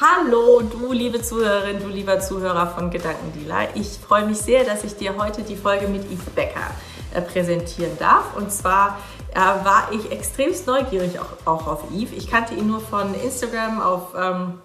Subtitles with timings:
[0.00, 3.74] Hallo, du liebe Zuhörerin, du lieber Zuhörer von Gedankendealer.
[3.74, 6.70] Ich freue mich sehr, dass ich dir heute die Folge mit Yves Becker
[7.12, 8.36] äh, präsentieren darf.
[8.36, 8.96] Und zwar
[9.34, 12.12] äh, war ich extremst neugierig auch, auch, auf Yves.
[12.12, 14.60] Ich kannte ihn nur von Instagram, auf ähm,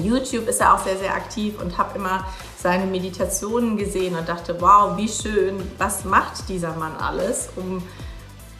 [0.00, 2.24] YouTube ist er auch sehr, sehr aktiv und habe immer
[2.56, 7.82] seine Meditationen gesehen und dachte, wow, wie schön, was macht dieser Mann alles, um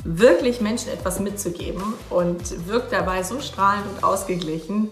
[0.05, 4.91] wirklich Menschen etwas mitzugeben und wirkt dabei so strahlend und ausgeglichen.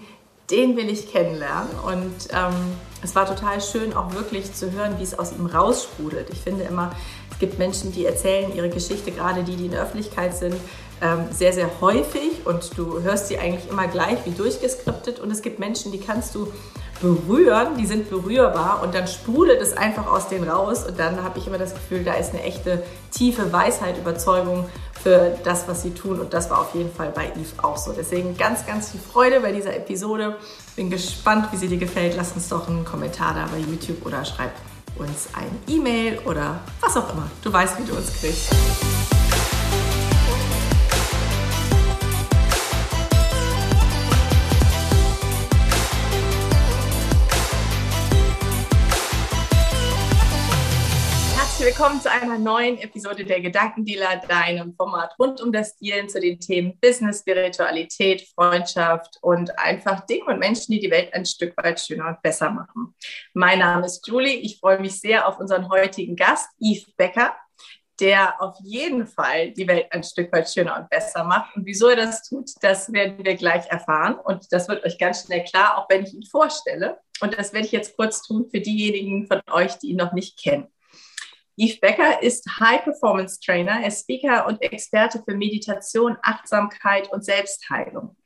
[0.51, 2.55] Den will ich kennenlernen und ähm,
[3.03, 6.29] es war total schön, auch wirklich zu hören, wie es aus ihm raussprudelt.
[6.31, 6.91] Ich finde immer,
[7.31, 10.57] es gibt Menschen, die erzählen ihre Geschichte, gerade die, die in der Öffentlichkeit sind,
[11.31, 15.18] sehr, sehr häufig und du hörst sie eigentlich immer gleich wie durchgeskriptet.
[15.18, 16.53] Und es gibt Menschen, die kannst du
[17.00, 21.39] berühren, die sind berührbar und dann sprudelt es einfach aus denen raus und dann habe
[21.39, 24.68] ich immer das Gefühl, da ist eine echte tiefe Weisheit, Überzeugung
[25.03, 27.93] für das, was sie tun und das war auf jeden Fall bei Yves auch so.
[27.93, 30.36] Deswegen ganz, ganz viel Freude bei dieser Episode.
[30.77, 32.14] Bin gespannt, wie sie dir gefällt.
[32.17, 34.50] Lass uns doch einen Kommentar da bei YouTube oder schreib
[34.98, 37.30] uns ein E-Mail oder was auch immer.
[37.42, 38.50] Du weißt, wie du uns kriegst.
[51.70, 56.40] Willkommen zu einer neuen Episode der Gedankendealer, deinem Format rund um das Dealen zu den
[56.40, 61.78] Themen Business, Spiritualität, Freundschaft und einfach Dinge und Menschen, die die Welt ein Stück weit
[61.78, 62.92] schöner und besser machen.
[63.34, 64.34] Mein Name ist Julie.
[64.34, 67.36] Ich freue mich sehr auf unseren heutigen Gast, Yves Becker,
[68.00, 71.55] der auf jeden Fall die Welt ein Stück weit schöner und besser macht.
[71.55, 74.16] Und wieso er das tut, das werden wir gleich erfahren.
[74.18, 76.98] Und das wird euch ganz schnell klar, auch wenn ich ihn vorstelle.
[77.20, 80.36] Und das werde ich jetzt kurz tun für diejenigen von euch, die ihn noch nicht
[80.36, 80.66] kennen.
[81.61, 87.22] Yves Becker ist High Performance Trainer, er ist Speaker und Experte für Meditation, Achtsamkeit und
[87.22, 88.17] Selbstheilung.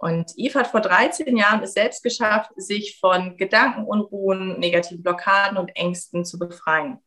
[0.00, 5.68] Und Yves hat vor 13 Jahren es selbst geschafft, sich von Gedankenunruhen, negativen Blockaden und
[5.76, 6.98] Ängsten zu befreien.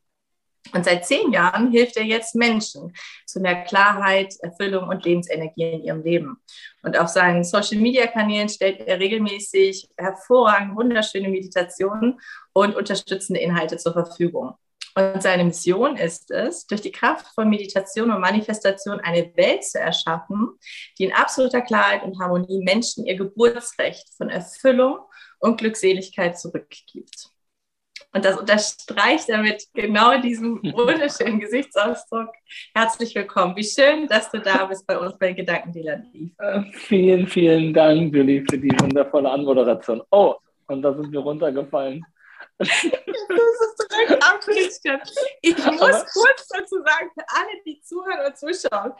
[0.71, 2.93] Und seit zehn Jahren hilft er jetzt Menschen
[3.25, 6.37] zu mehr Klarheit, Erfüllung und Lebensenergie in ihrem Leben.
[6.83, 12.21] Und auf seinen Social-Media-Kanälen stellt er regelmäßig hervorragend wunderschöne Meditationen
[12.53, 14.53] und unterstützende Inhalte zur Verfügung.
[14.95, 19.79] Und seine Mission ist es, durch die Kraft von Meditation und Manifestation eine Welt zu
[19.79, 20.49] erschaffen,
[20.97, 24.99] die in absoluter Klarheit und Harmonie Menschen ihr Geburtsrecht von Erfüllung
[25.39, 27.33] und Glückseligkeit zurückgibt.
[28.15, 32.29] Und das unterstreicht damit genau diesen wunderschönen Gesichtsausdruck.
[32.75, 33.55] Herzlich willkommen.
[33.55, 36.03] Wie schön, dass du da bist bei uns bei Gedankendealer.
[36.37, 40.03] Äh, vielen, vielen Dank, Julie, für die wundervolle Anmoderation.
[40.11, 40.35] Oh,
[40.67, 42.05] und da sind wir runtergefallen.
[42.57, 45.01] Das ist direkt abgerichtet.
[45.41, 48.93] Ich muss Aber kurz dazu sagen, für alle, die zuhören und zuschauen,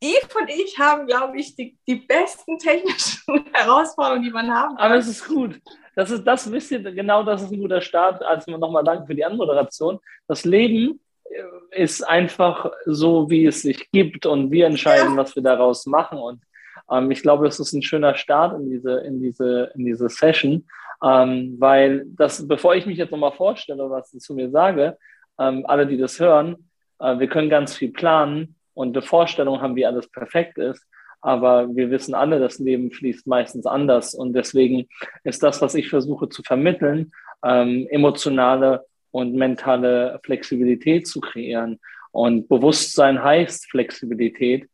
[0.00, 4.84] Eve und ich haben, glaube ich, die, die besten technischen Herausforderungen, die man haben kann.
[4.84, 5.60] Aber es ist gut.
[5.94, 8.22] Das ist das wisst ihr, genau das ist ein guter Start.
[8.22, 9.98] Also nochmal danke für die Anmoderation.
[10.28, 15.16] Das Leben äh, ist einfach so, wie es sich gibt und wir entscheiden, ja.
[15.16, 16.18] was wir daraus machen.
[16.18, 16.42] Und
[16.90, 20.68] ähm, ich glaube, es ist ein schöner Start in diese, in diese, in diese Session.
[21.02, 24.96] Ähm, weil das, bevor ich mich jetzt nochmal vorstelle, was ich zu mir sage,
[25.38, 29.76] ähm, alle, die das hören, äh, wir können ganz viel planen und eine Vorstellung haben,
[29.76, 30.86] wie alles perfekt ist.
[31.20, 34.14] Aber wir wissen alle, das Leben fließt meistens anders.
[34.14, 34.86] Und deswegen
[35.24, 37.12] ist das, was ich versuche zu vermitteln,
[37.44, 41.80] ähm, emotionale und mentale Flexibilität zu kreieren.
[42.12, 44.68] Und Bewusstsein heißt Flexibilität,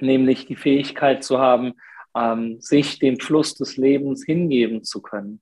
[0.00, 1.74] nämlich die Fähigkeit zu haben,
[2.16, 5.40] ähm, sich dem Fluss des Lebens hingeben zu können.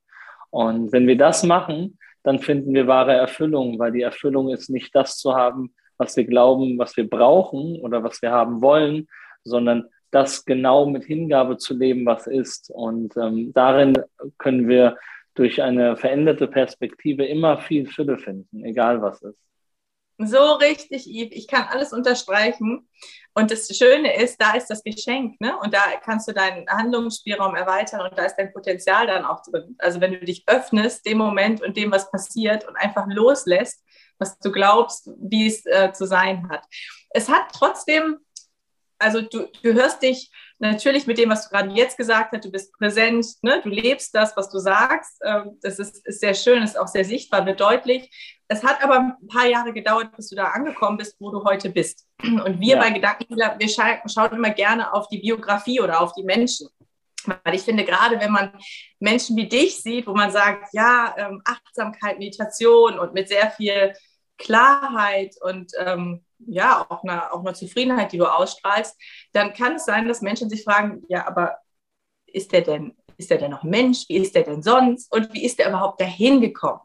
[0.54, 4.94] Und wenn wir das machen, dann finden wir wahre Erfüllung, weil die Erfüllung ist nicht
[4.94, 9.08] das zu haben, was wir glauben, was wir brauchen oder was wir haben wollen,
[9.42, 12.70] sondern das genau mit Hingabe zu leben, was ist.
[12.70, 13.94] Und ähm, darin
[14.38, 14.96] können wir
[15.34, 19.38] durch eine veränderte Perspektive immer viel Fülle finden, egal was ist.
[20.18, 21.36] So richtig, Yves.
[21.36, 22.88] Ich kann alles unterstreichen.
[23.34, 25.58] Und das Schöne ist, da ist das Geschenk, ne?
[25.58, 29.74] Und da kannst du deinen Handlungsspielraum erweitern und da ist dein Potenzial dann auch drin.
[29.78, 33.82] Also wenn du dich öffnest, dem Moment und dem, was passiert und einfach loslässt,
[34.18, 36.64] was du glaubst, wie es äh, zu sein hat.
[37.10, 38.18] Es hat trotzdem,
[39.04, 42.50] also du, du hörst dich natürlich mit dem, was du gerade jetzt gesagt hast, du
[42.50, 43.60] bist präsent, ne?
[43.62, 45.20] du lebst das, was du sagst.
[45.24, 48.10] Ähm, das ist, ist sehr schön, ist auch sehr sichtbar, wird deutlich.
[48.48, 51.70] Es hat aber ein paar Jahre gedauert, bis du da angekommen bist, wo du heute
[51.70, 52.06] bist.
[52.22, 52.80] Und wir ja.
[52.80, 56.68] bei Gedankenheiler, wir scha schauen immer gerne auf die Biografie oder auf die Menschen.
[57.26, 58.52] Weil ich finde, gerade wenn man
[59.00, 63.94] Menschen wie dich sieht, wo man sagt, ja, ähm, Achtsamkeit, Meditation und mit sehr viel
[64.36, 68.96] Klarheit und ähm, ja, auch einer, auch einer Zufriedenheit, die du ausstrahlst,
[69.32, 71.56] dann kann es sein, dass Menschen sich fragen, ja, aber
[72.26, 74.08] ist der denn ist er denn noch Mensch?
[74.08, 75.12] Wie ist er denn sonst?
[75.12, 76.80] Und wie ist er überhaupt dahin gekommen?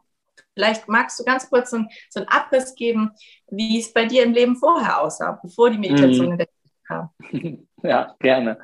[0.54, 3.10] Vielleicht magst du ganz kurz so, ein, so einen Abriss geben,
[3.50, 6.32] wie es bei dir im Leben vorher aussah, bevor die Meditation mhm.
[6.32, 6.48] in der
[6.86, 7.10] kam.
[7.82, 8.58] Ja, gerne.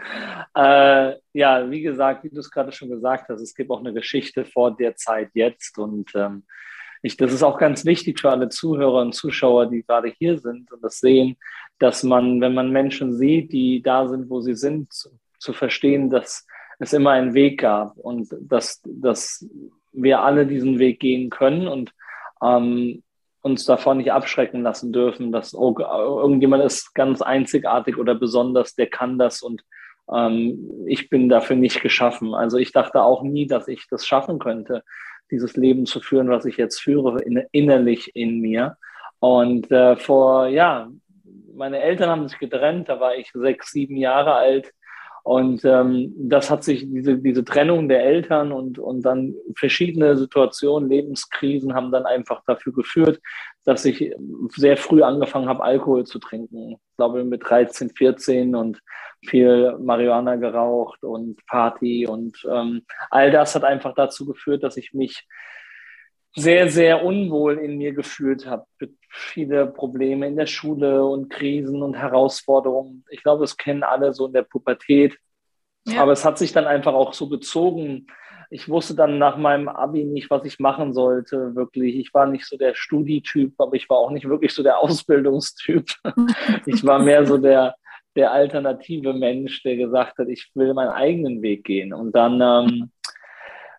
[0.55, 3.95] Äh, ja, wie gesagt, wie du es gerade schon gesagt hast, es gibt auch eine
[3.95, 6.45] Geschichte vor der Zeit jetzt und ähm,
[7.06, 10.73] ich, das ist auch ganz wichtig für alle Zuhörer und Zuschauer, die gerade hier sind
[10.73, 11.37] und das sehen,
[11.79, 16.11] dass man, wenn man Menschen sieht, die da sind, wo sie sind, zu, zu verstehen,
[16.11, 16.47] dass
[16.79, 19.47] es immer einen Weg gab und dass, dass
[19.93, 21.93] wir alle diesen Weg gehen können und
[22.43, 23.03] ähm,
[23.41, 28.88] uns davon nicht abschrecken lassen dürfen, dass oh, irgendjemand ist ganz einzigartig oder besonders, der
[28.88, 29.62] kann das und
[30.12, 32.35] ähm, ich bin dafür nicht geschaffen.
[32.35, 34.82] Also ich dachte auch nie, dass ich das schaffen könnte,
[35.31, 38.76] dieses Leben zu führen, was ich jetzt führe, in, innerlich in mir.
[39.19, 40.88] Und äh, vor, ja,
[41.55, 44.73] meine Eltern haben sich getrennt, da war ich sechs, sieben Jahre alt.
[45.25, 50.88] Und ähm, das hat sich, diese, diese Trennung der Eltern und, und dann verschiedene Situationen,
[50.88, 53.20] Lebenskrisen haben dann einfach dafür geführt,
[53.64, 54.14] dass ich
[54.55, 56.76] sehr früh angefangen habe, Alkohol zu trinken.
[56.97, 58.81] Ich glaube mit 13, 14 und
[59.23, 64.95] viel Marihuana geraucht und Party und ähm, all das hat einfach dazu geführt, dass ich
[64.95, 65.27] mich
[66.35, 68.65] sehr, sehr unwohl in mir gefühlt habe.
[69.11, 73.05] Viele Probleme in der Schule und Krisen und Herausforderungen.
[73.11, 75.19] Ich glaube, das kennen alle so in der Pubertät.
[75.87, 76.01] Ja.
[76.01, 78.07] Aber es hat sich dann einfach auch so gezogen.
[78.51, 81.97] Ich wusste dann nach meinem Abi nicht, was ich machen sollte, wirklich.
[81.97, 85.87] Ich war nicht so der Studietyp, aber ich war auch nicht wirklich so der Ausbildungstyp.
[86.67, 87.75] ich war mehr so der,
[88.15, 91.93] der alternative Mensch, der gesagt hat, ich will meinen eigenen Weg gehen.
[91.93, 92.91] Und dann ähm,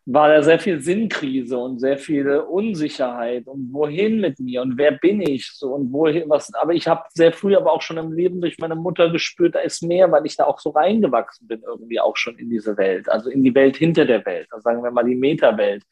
[0.10, 4.94] war da sehr viel Sinnkrise und sehr viel Unsicherheit und wohin mit mir und wer
[4.94, 6.54] bin ich so und wohin was.
[6.54, 9.60] Aber ich habe sehr früh aber auch schon im Leben durch meine Mutter gespürt, da
[9.60, 13.10] ist mehr, weil ich da auch so reingewachsen bin irgendwie auch schon in diese Welt,
[13.10, 15.84] also in die Welt hinter der Welt, also sagen wir mal die Meta-Welt.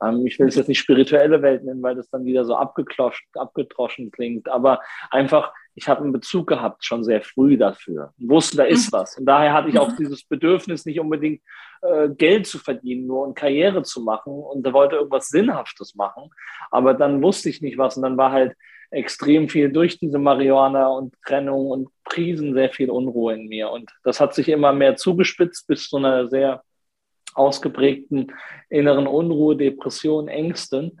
[0.00, 4.12] Ähm, ich will es jetzt nicht spirituelle Welt nennen, weil das dann wieder so abgetroschen
[4.12, 4.80] klingt, aber
[5.10, 8.12] einfach ich habe einen Bezug gehabt schon sehr früh dafür.
[8.16, 8.96] Ich wusste, da ist mhm.
[8.96, 9.18] was.
[9.18, 9.96] Und daher hatte ich auch mhm.
[9.98, 11.42] dieses Bedürfnis, nicht unbedingt
[11.82, 14.32] äh, Geld zu verdienen, nur und Karriere zu machen.
[14.32, 16.30] Und da wollte irgendwas Sinnhaftes machen.
[16.70, 17.96] Aber dann wusste ich nicht was.
[17.96, 18.54] Und dann war halt
[18.90, 23.70] extrem viel durch diese Marihuana und Trennung und Prisen sehr viel Unruhe in mir.
[23.70, 26.62] Und das hat sich immer mehr zugespitzt bis zu einer sehr
[27.36, 28.32] ausgeprägten
[28.68, 31.00] inneren Unruhe, Depression, Ängsten.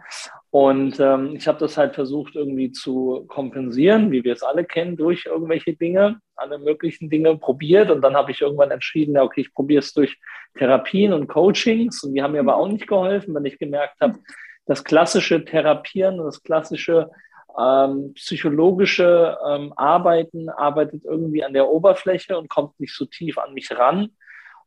[0.50, 4.96] Und ähm, ich habe das halt versucht irgendwie zu kompensieren, wie wir es alle kennen,
[4.96, 7.90] durch irgendwelche Dinge, alle möglichen Dinge probiert.
[7.90, 10.18] Und dann habe ich irgendwann entschieden, ja, okay, ich probiere es durch
[10.56, 12.02] Therapien und Coachings.
[12.04, 14.18] Und die haben mir aber auch nicht geholfen, wenn ich gemerkt habe,
[14.66, 17.10] das klassische Therapieren das klassische
[17.58, 23.54] ähm, psychologische ähm, Arbeiten arbeitet irgendwie an der Oberfläche und kommt nicht so tief an
[23.54, 24.10] mich ran.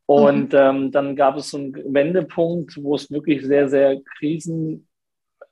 [0.09, 0.59] Und mhm.
[0.59, 4.87] ähm, dann gab es so einen Wendepunkt, wo es wirklich sehr, sehr krisen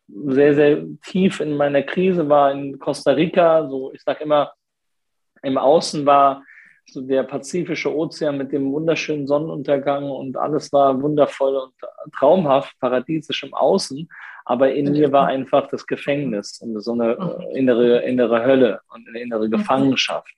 [0.07, 3.67] sehr, sehr tief in meiner Krise war in Costa Rica.
[3.67, 4.53] So, ich sage immer,
[5.43, 6.43] im Außen war
[6.89, 11.73] so der Pazifische Ozean mit dem wunderschönen Sonnenuntergang und alles war wundervoll und
[12.17, 14.07] traumhaft, paradiesisch im Außen.
[14.45, 17.55] Aber in mir war einfach das Gefängnis und so eine mhm.
[17.55, 19.51] innere, innere Hölle und eine innere mhm.
[19.51, 20.33] Gefangenschaft.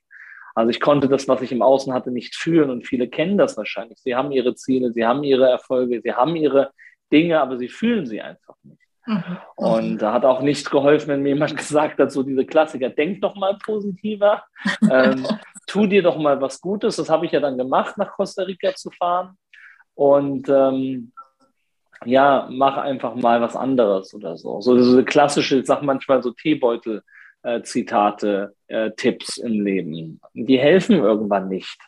[0.54, 3.56] Also ich konnte das, was ich im Außen hatte, nicht fühlen und viele kennen das
[3.56, 3.98] wahrscheinlich.
[3.98, 6.70] Sie haben ihre Ziele, sie haben ihre Erfolge, sie haben ihre
[7.12, 8.80] Dinge, aber sie fühlen sie einfach nicht.
[9.06, 9.38] Mhm.
[9.56, 13.20] Und da hat auch nichts geholfen, wenn mir jemand gesagt hat, so diese Klassiker, denk
[13.22, 14.44] doch mal positiver,
[14.90, 15.26] ähm,
[15.66, 16.96] tu dir doch mal was Gutes.
[16.96, 19.36] Das habe ich ja dann gemacht, nach Costa Rica zu fahren.
[19.94, 21.12] Und ähm,
[22.04, 24.60] ja, mach einfach mal was anderes oder so.
[24.60, 27.04] So diese klassische, ich sage manchmal so Teebeutel-Zitate,
[27.42, 27.60] äh,
[28.68, 30.20] äh, Tipps im Leben.
[30.34, 31.78] Die helfen irgendwann nicht.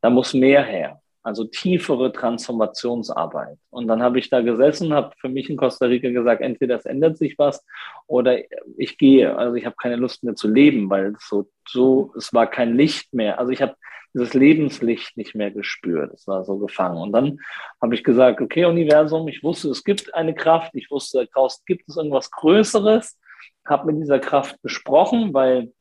[0.00, 3.56] Da muss mehr her also tiefere Transformationsarbeit.
[3.70, 6.84] Und dann habe ich da gesessen, habe für mich in Costa Rica gesagt, entweder es
[6.84, 7.64] ändert sich was
[8.06, 8.38] oder
[8.76, 9.36] ich gehe.
[9.36, 13.14] Also ich habe keine Lust mehr zu leben, weil so, so, es war kein Licht
[13.14, 13.38] mehr.
[13.38, 13.74] Also ich habe
[14.12, 16.12] dieses Lebenslicht nicht mehr gespürt.
[16.12, 16.98] Es war so gefangen.
[16.98, 17.40] Und dann
[17.80, 20.74] habe ich gesagt, okay, Universum, ich wusste, es gibt eine Kraft.
[20.74, 23.18] Ich wusste, draußen gibt es irgendwas Größeres.
[23.64, 25.72] Habe mit dieser Kraft besprochen, weil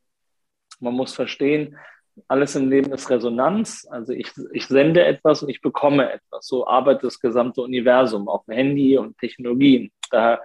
[0.79, 1.77] man muss verstehen,
[2.27, 3.88] alles im Leben ist Resonanz.
[3.89, 6.46] Also ich, ich sende etwas und ich bekomme etwas.
[6.46, 9.91] So arbeitet das gesamte Universum auf dem Handy und Technologien.
[10.12, 10.39] Da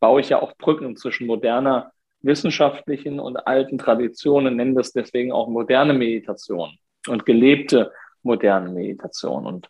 [0.00, 5.48] baue ich ja auch Brücken zwischen moderner wissenschaftlichen und alten Traditionen, nennen das deswegen auch
[5.48, 9.46] moderne Meditation und gelebte moderne Meditation.
[9.46, 9.68] Und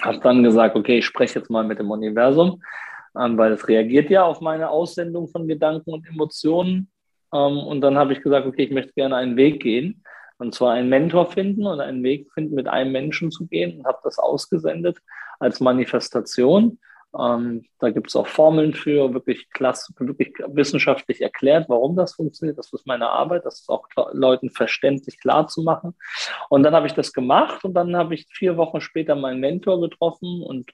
[0.00, 2.62] habe dann gesagt, okay, ich spreche jetzt mal mit dem Universum,
[3.18, 6.90] ähm, weil es reagiert ja auf meine Aussendung von Gedanken und Emotionen.
[7.32, 10.02] Ähm, und dann habe ich gesagt, okay, ich möchte gerne einen Weg gehen
[10.38, 13.86] und zwar einen Mentor finden und einen Weg finden, mit einem Menschen zu gehen und
[13.86, 14.98] habe das ausgesendet
[15.38, 16.78] als Manifestation.
[17.18, 22.58] Ähm, da gibt es auch Formeln für, wirklich klasse, wirklich wissenschaftlich erklärt, warum das funktioniert.
[22.58, 25.94] Das ist meine Arbeit, das ist auch Leuten verständlich klar zu machen.
[26.50, 29.80] Und dann habe ich das gemacht und dann habe ich vier Wochen später meinen Mentor
[29.80, 30.70] getroffen und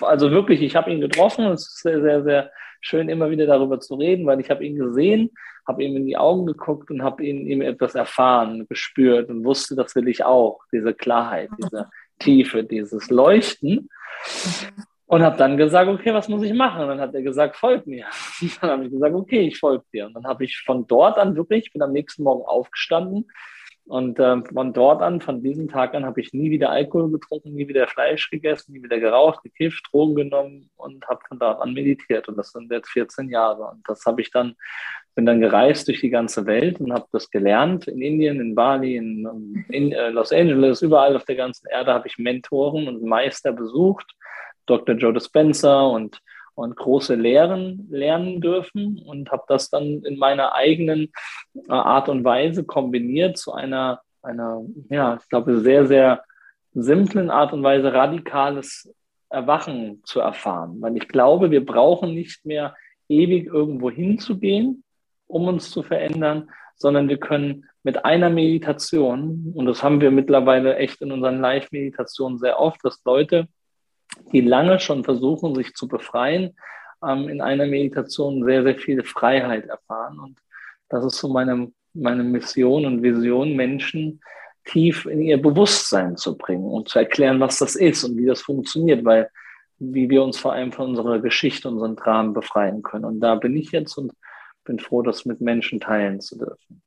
[0.00, 1.46] also wirklich, ich habe ihn getroffen.
[1.46, 4.76] Es ist sehr, sehr, sehr schön, immer wieder darüber zu reden, weil ich habe ihn
[4.76, 5.30] gesehen,
[5.66, 9.76] habe ihm in die Augen geguckt und habe ihn ihm etwas erfahren, gespürt und wusste,
[9.76, 13.88] das will ich auch, diese Klarheit, diese Tiefe, dieses Leuchten.
[15.06, 16.82] Und habe dann gesagt, okay, was muss ich machen?
[16.82, 18.06] Und dann hat er gesagt, folg mir.
[18.40, 20.06] Und dann habe ich gesagt, okay, ich folge dir.
[20.06, 23.26] Und dann habe ich von dort an wirklich, bin am nächsten Morgen aufgestanden.
[23.90, 27.54] Und äh, von dort an, von diesem Tag an, habe ich nie wieder Alkohol getrunken,
[27.54, 31.72] nie wieder Fleisch gegessen, nie wieder geraucht, gekifft, Drogen genommen und habe von dort an
[31.72, 32.28] meditiert.
[32.28, 33.64] Und das sind jetzt 14 Jahre.
[33.64, 34.54] Und das habe ich dann,
[35.16, 37.88] bin dann gereist durch die ganze Welt und habe das gelernt.
[37.88, 42.06] In Indien, in Bali, in, in äh, Los Angeles, überall auf der ganzen Erde habe
[42.06, 44.06] ich Mentoren und Meister besucht
[44.66, 44.94] Dr.
[44.94, 46.20] Joe Dispenza und,
[46.60, 51.10] und große Lehren lernen dürfen und habe das dann in meiner eigenen
[51.54, 56.22] äh, Art und Weise kombiniert zu einer, einer ja, ich glaube, sehr, sehr
[56.74, 58.92] simplen Art und Weise radikales
[59.30, 60.76] Erwachen zu erfahren.
[60.80, 62.74] Weil ich glaube, wir brauchen nicht mehr
[63.08, 64.84] ewig irgendwo hinzugehen,
[65.26, 70.76] um uns zu verändern, sondern wir können mit einer Meditation, und das haben wir mittlerweile
[70.76, 73.48] echt in unseren Live-Meditationen sehr oft, dass Leute
[74.32, 76.56] die lange schon versuchen, sich zu befreien,
[77.06, 80.18] ähm, in einer Meditation sehr, sehr viel Freiheit erfahren.
[80.18, 80.38] Und
[80.88, 84.20] das ist so meine, meine Mission und Vision, Menschen
[84.64, 88.42] tief in ihr Bewusstsein zu bringen und zu erklären, was das ist und wie das
[88.42, 89.30] funktioniert, weil
[89.78, 93.06] wie wir uns vor allem von unserer Geschichte, unseren Dramen befreien können.
[93.06, 94.12] Und da bin ich jetzt und
[94.64, 96.82] bin froh, das mit Menschen teilen zu dürfen.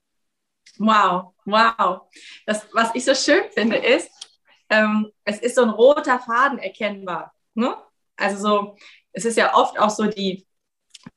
[0.78, 2.02] Wow, wow.
[2.46, 4.12] Das, was ich so schön finde, ist,
[4.74, 7.34] ähm, es ist so ein roter Faden erkennbar.
[7.53, 7.75] Ne?
[8.15, 8.75] Also so,
[9.12, 10.46] es ist ja oft auch so die,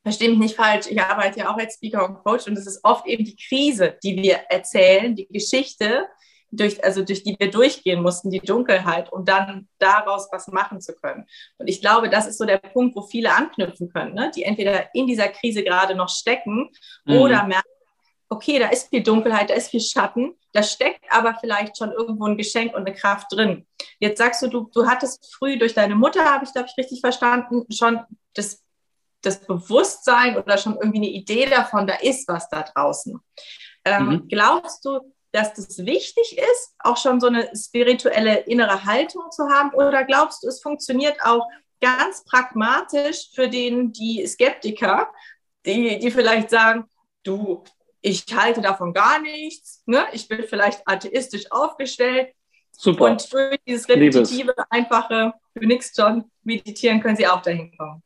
[0.03, 2.81] verstehe mich nicht falsch, ich arbeite ja auch als Speaker und Coach und es ist
[2.85, 6.07] oft eben die Krise, die wir erzählen, die Geschichte,
[6.53, 10.95] durch, also durch die wir durchgehen mussten, die Dunkelheit, um dann daraus was machen zu
[10.95, 11.27] können.
[11.59, 14.31] Und ich glaube, das ist so der Punkt, wo viele anknüpfen können, ne?
[14.35, 16.71] die entweder in dieser Krise gerade noch stecken
[17.05, 17.17] mhm.
[17.17, 17.69] oder merken,
[18.29, 22.27] okay, da ist viel Dunkelheit, da ist viel Schatten, da steckt aber vielleicht schon irgendwo
[22.27, 23.67] ein Geschenk und eine Kraft drin.
[23.99, 27.01] Jetzt sagst du, du, du hattest früh durch deine Mutter, habe ich, glaube ich, richtig
[27.01, 28.01] verstanden, schon
[28.35, 28.63] das,
[29.23, 33.21] das Bewusstsein oder schon irgendwie eine Idee davon, da ist was da draußen.
[33.85, 34.29] Ähm, mhm.
[34.29, 35.01] Glaubst du,
[35.33, 39.71] dass das wichtig ist, auch schon so eine spirituelle innere Haltung zu haben?
[39.75, 41.47] Oder glaubst du, es funktioniert auch
[41.81, 45.13] ganz pragmatisch für den, die Skeptiker,
[45.67, 46.85] die, die vielleicht sagen,
[47.23, 47.65] du,
[48.07, 50.05] ich halte davon gar nichts, ne?
[50.13, 52.33] ich bin vielleicht atheistisch aufgestellt.
[52.71, 53.07] Super.
[53.07, 54.65] Und durch dieses repetitive, Liebes.
[54.71, 58.03] einfache, für nichts schon meditieren, können Sie auch dahin kommen.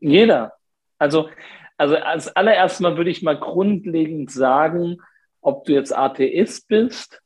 [0.00, 0.54] Jeder.
[0.98, 1.28] Also,
[1.76, 4.96] also als allererstes mal würde ich mal grundlegend sagen,
[5.42, 7.20] ob du jetzt Atheist bist,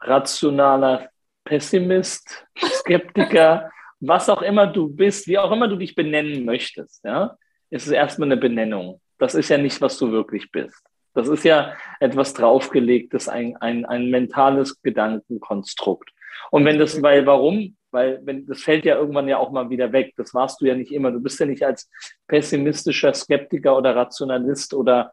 [0.00, 1.10] rationaler
[1.44, 7.36] Pessimist, Skeptiker, was auch immer du bist, wie auch immer du dich benennen möchtest, ja,
[7.68, 10.82] ist es erstmal eine Benennung das ist ja nicht, was du wirklich bist.
[11.14, 16.10] Das ist ja etwas draufgelegtes, ein, ein, ein mentales Gedankenkonstrukt.
[16.50, 17.76] Und wenn das, weil warum?
[17.92, 20.14] Weil wenn, das fällt ja irgendwann ja auch mal wieder weg.
[20.16, 21.12] Das warst du ja nicht immer.
[21.12, 21.88] Du bist ja nicht als
[22.26, 25.12] pessimistischer Skeptiker oder Rationalist oder,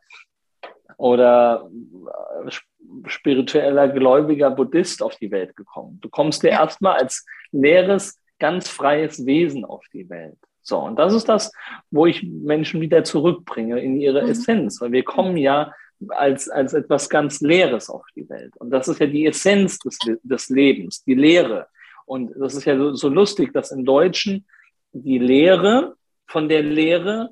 [0.97, 1.69] oder
[2.47, 2.51] äh,
[3.05, 5.99] spiritueller gläubiger Buddhist auf die Welt gekommen.
[6.01, 10.39] Du kommst ja erstmal als leeres, ganz freies Wesen auf die Welt.
[10.61, 11.51] So, und das ist das,
[11.89, 14.29] wo ich Menschen wieder zurückbringe in ihre mhm.
[14.29, 15.73] Essenz, weil wir kommen ja
[16.09, 18.55] als, als etwas ganz Leeres auf die Welt.
[18.57, 21.67] Und das ist ja die Essenz des, des Lebens, die Lehre.
[22.05, 24.45] Und das ist ja so, so lustig, dass im Deutschen
[24.91, 25.95] die Lehre
[26.27, 27.29] von der Lehre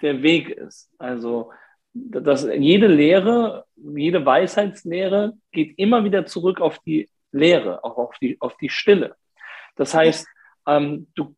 [0.00, 0.90] der Weg ist.
[0.98, 1.50] Also,
[1.92, 8.36] dass jede Lehre, jede Weisheitslehre geht immer wieder zurück auf die Lehre, auch auf die,
[8.40, 9.16] auf die Stille.
[9.76, 10.26] Das heißt,
[10.66, 11.34] ähm, du,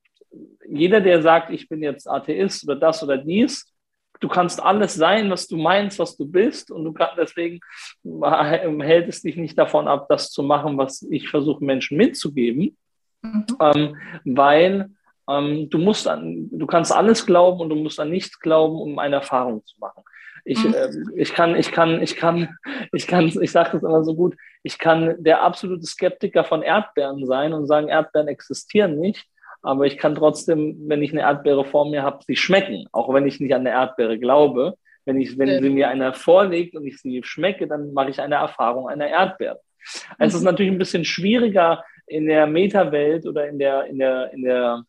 [0.69, 3.73] jeder, der sagt, ich bin jetzt Atheist oder das oder dies,
[4.21, 7.61] du kannst alles sein, was du meinst, was du bist, und du kannst deswegen
[8.83, 12.77] hält es dich nicht davon ab, das zu machen, was ich versuche, Menschen mitzugeben,
[13.23, 13.47] mhm.
[13.61, 14.91] ähm, weil
[15.29, 18.99] ähm, du musst an, du kannst alles glauben und du musst an nichts glauben, um
[18.99, 20.05] eine Erfahrung zu machen.
[20.45, 20.75] Ich, mhm.
[20.75, 22.57] äh, ich kann, ich kann, ich kann,
[22.93, 27.25] ich kann, ich sage das immer so gut, ich kann der absolute Skeptiker von Erdbeeren
[27.27, 29.27] sein und sagen, Erdbeeren existieren nicht
[29.63, 33.27] aber ich kann trotzdem, wenn ich eine Erdbeere vor mir habe, sie schmecken, auch wenn
[33.27, 34.75] ich nicht an eine Erdbeere glaube.
[35.07, 35.61] Wenn, ich, wenn ja.
[35.61, 39.55] sie mir einer vorlegt und ich sie schmecke, dann mache ich eine Erfahrung einer Erdbeere.
[39.55, 40.15] Mhm.
[40.19, 40.47] Es ist mhm.
[40.47, 44.83] natürlich ein bisschen schwieriger, in der Meta-Welt oder in der, in der, in der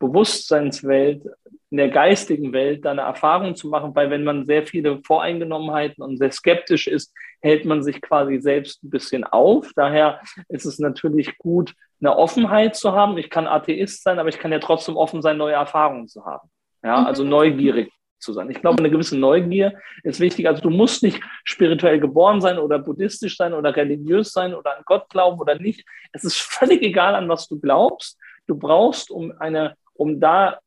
[0.00, 1.24] Bewusstseinswelt,
[1.70, 6.02] in der geistigen Welt da eine Erfahrung zu machen, weil wenn man sehr viele Voreingenommenheiten
[6.02, 9.70] und sehr skeptisch ist, hält man sich quasi selbst ein bisschen auf.
[9.76, 13.16] Daher ist es natürlich gut, eine Offenheit zu haben.
[13.18, 16.50] Ich kann Atheist sein, aber ich kann ja trotzdem offen sein, neue Erfahrungen zu haben.
[16.82, 17.30] Ja, also mhm.
[17.30, 18.50] neugierig zu sein.
[18.50, 20.48] Ich glaube, eine gewisse Neugier ist wichtig.
[20.48, 24.82] Also du musst nicht spirituell geboren sein oder buddhistisch sein oder religiös sein oder an
[24.86, 25.84] Gott glauben oder nicht.
[26.12, 28.18] Es ist völlig egal, an was du glaubst.
[28.46, 30.58] Du brauchst, um eine, um da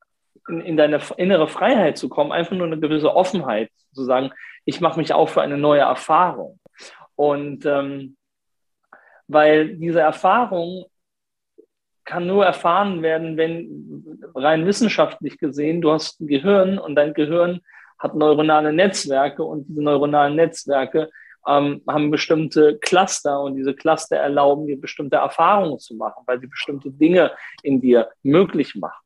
[0.48, 4.32] in, in deine innere Freiheit zu kommen, einfach nur eine gewisse Offenheit zu sagen,
[4.66, 6.60] ich mache mich auf für eine neue Erfahrung.
[7.16, 8.18] Und ähm,
[9.28, 10.86] weil diese Erfahrung
[12.08, 17.62] kann nur erfahren werden, wenn rein wissenschaftlich gesehen, du hast ein Gehirn und dein Gehirn
[18.00, 21.10] hat neuronale Netzwerke und diese neuronalen Netzwerke
[21.46, 26.48] ähm, haben bestimmte Cluster und diese Cluster erlauben dir bestimmte Erfahrungen zu machen, weil sie
[26.48, 29.04] bestimmte Dinge in dir möglich machen.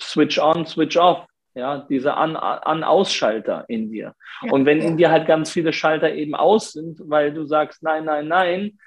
[0.00, 4.14] Switch on, switch off, ja, diese An-Ausschalter in dir.
[4.42, 4.84] Ja, und wenn ja.
[4.84, 8.78] in dir halt ganz viele Schalter eben aus sind, weil du sagst, nein, nein, nein,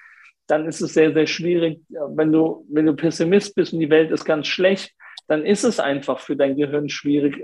[0.48, 1.82] dann ist es sehr, sehr schwierig.
[1.90, 4.94] Wenn du, wenn du Pessimist bist und die Welt ist ganz schlecht,
[5.28, 7.44] dann ist es einfach für dein Gehirn schwierig,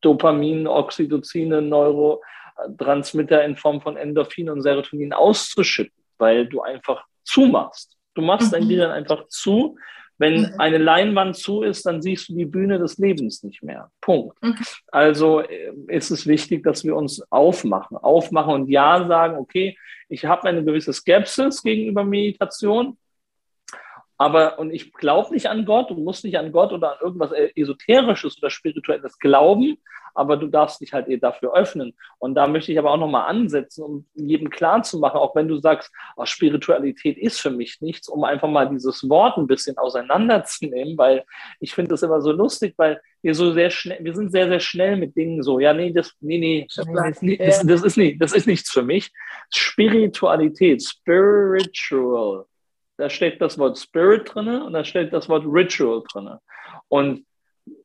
[0.00, 7.96] Dopamin, Oxytocine, Neurotransmitter in Form von Endorphin und Serotonin auszuschütten, weil du einfach zumachst.
[8.14, 8.68] Du machst dein mhm.
[8.68, 9.76] Gehirn einfach zu
[10.18, 10.54] wenn mhm.
[10.58, 13.90] eine Leinwand zu ist, dann siehst du die Bühne des Lebens nicht mehr.
[14.00, 14.40] Punkt.
[14.42, 14.56] Mhm.
[14.88, 19.76] Also äh, ist es wichtig, dass wir uns aufmachen, aufmachen und ja sagen, okay,
[20.08, 22.96] ich habe eine gewisse Skepsis gegenüber Meditation,
[24.18, 27.32] aber, und ich glaube nicht an Gott, du musst nicht an Gott oder an irgendwas
[27.54, 29.78] Esoterisches oder Spirituelles glauben,
[30.16, 31.94] aber du darfst dich halt dafür öffnen.
[32.18, 35.48] Und da möchte ich aber auch nochmal ansetzen, um jedem klar zu machen, auch wenn
[35.48, 39.76] du sagst, oh, Spiritualität ist für mich nichts, um einfach mal dieses Wort ein bisschen
[39.76, 41.24] auseinanderzunehmen, weil
[41.60, 44.60] ich finde das immer so lustig, weil wir so sehr schnell, wir sind sehr, sehr
[44.60, 46.86] schnell mit Dingen so, ja, nee, das, nee, nee, das,
[47.20, 49.12] das, das ist nicht, das ist nichts für mich.
[49.52, 52.46] Spiritualität, spiritual,
[52.96, 56.30] da steht das Wort Spirit drin und da steht das Wort Ritual drin.
[56.88, 57.26] Und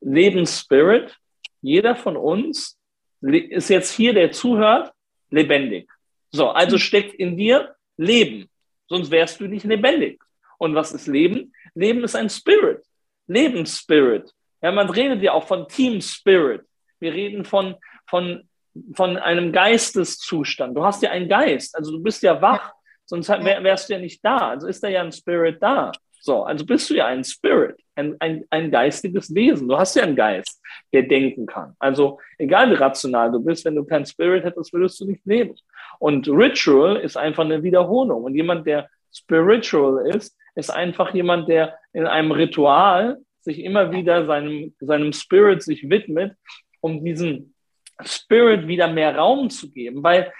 [0.02, 1.18] Lebensspirit
[1.62, 2.78] jeder von uns
[3.22, 4.92] ist jetzt hier, der zuhört,
[5.30, 5.90] lebendig.
[6.32, 6.80] So, also hm.
[6.80, 8.50] steckt in dir Leben.
[8.88, 10.22] Sonst wärst du nicht lebendig.
[10.58, 11.54] Und was ist Leben?
[11.76, 12.84] Leben ist ein Spirit.
[13.28, 14.32] Lebensspirit.
[14.62, 16.66] Ja, man redet ja auch von Team Spirit.
[17.00, 17.76] Wir reden von,
[18.08, 18.48] von,
[18.94, 20.76] von einem Geisteszustand.
[20.76, 22.74] Du hast ja einen Geist, also du bist ja wach,
[23.12, 24.38] sonst wärst du ja nicht da.
[24.38, 25.92] Also ist da ja ein Spirit da.
[26.22, 29.68] So, also bist du ja ein Spirit, ein, ein, ein geistiges Wesen.
[29.68, 30.62] Du hast ja einen Geist,
[30.94, 31.76] der denken kann.
[31.80, 35.56] Also egal wie rational du bist, wenn du kein Spirit hättest, würdest du nicht leben.
[36.00, 38.24] Und Ritual ist einfach eine Wiederholung.
[38.24, 44.26] Und jemand, der spiritual ist, ist einfach jemand, der in einem Ritual sich immer wieder
[44.26, 46.36] seinem, seinem Spirit sich widmet,
[46.80, 47.56] um diesen
[48.04, 50.02] Spirit wieder mehr Raum zu geben.
[50.02, 50.32] Weil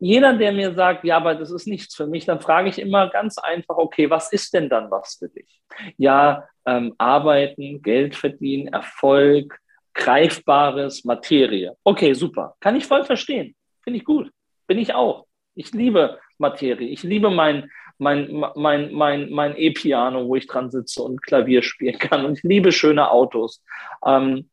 [0.00, 3.10] jeder, der mir sagt, ja, aber das ist nichts für mich, dann frage ich immer
[3.10, 5.60] ganz einfach, okay, was ist denn dann was für dich?
[5.98, 9.58] Ja, ähm, arbeiten, Geld verdienen, Erfolg,
[9.92, 11.76] greifbares Materie.
[11.84, 12.56] Okay, super.
[12.60, 13.54] Kann ich voll verstehen.
[13.82, 14.30] Finde ich gut.
[14.66, 15.26] Bin ich auch.
[15.54, 16.88] Ich liebe Materie.
[16.88, 21.98] Ich liebe mein, mein, mein, mein, mein E-Piano, wo ich dran sitze und Klavier spielen
[21.98, 22.24] kann.
[22.24, 23.62] Und ich liebe schöne Autos.
[24.06, 24.48] Ähm,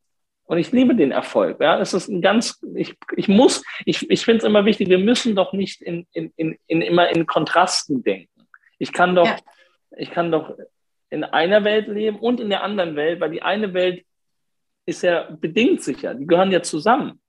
[0.48, 1.60] und ich liebe den Erfolg.
[1.60, 4.98] Ja, es ist ein ganz, ich, ich muss, ich, ich finde es immer wichtig, wir
[4.98, 8.48] müssen doch nicht in, in, in, in immer in Kontrasten denken.
[8.78, 9.36] Ich kann doch, ja.
[9.98, 10.56] ich kann doch
[11.10, 14.06] in einer Welt leben und in der anderen Welt, weil die eine Welt
[14.86, 17.20] ist ja bedingt sicher, die gehören ja zusammen.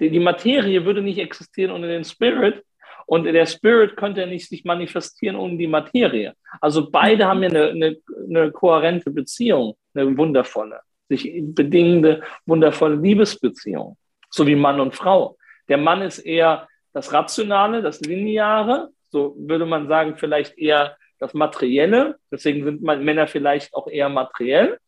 [0.00, 2.64] Die, die Materie würde nicht existieren ohne den Spirit
[3.06, 6.34] und der Spirit könnte ja nicht sich manifestieren ohne die Materie.
[6.60, 7.96] Also beide haben ja eine, eine,
[8.28, 13.96] eine kohärente Beziehung, eine wundervolle sich bedingende, wundervolle Liebesbeziehung,
[14.30, 15.36] so wie Mann und Frau.
[15.68, 21.34] Der Mann ist eher das Rationale, das Lineare, so würde man sagen, vielleicht eher das
[21.34, 22.18] Materielle.
[22.30, 24.78] Deswegen sind Männer vielleicht auch eher materiell.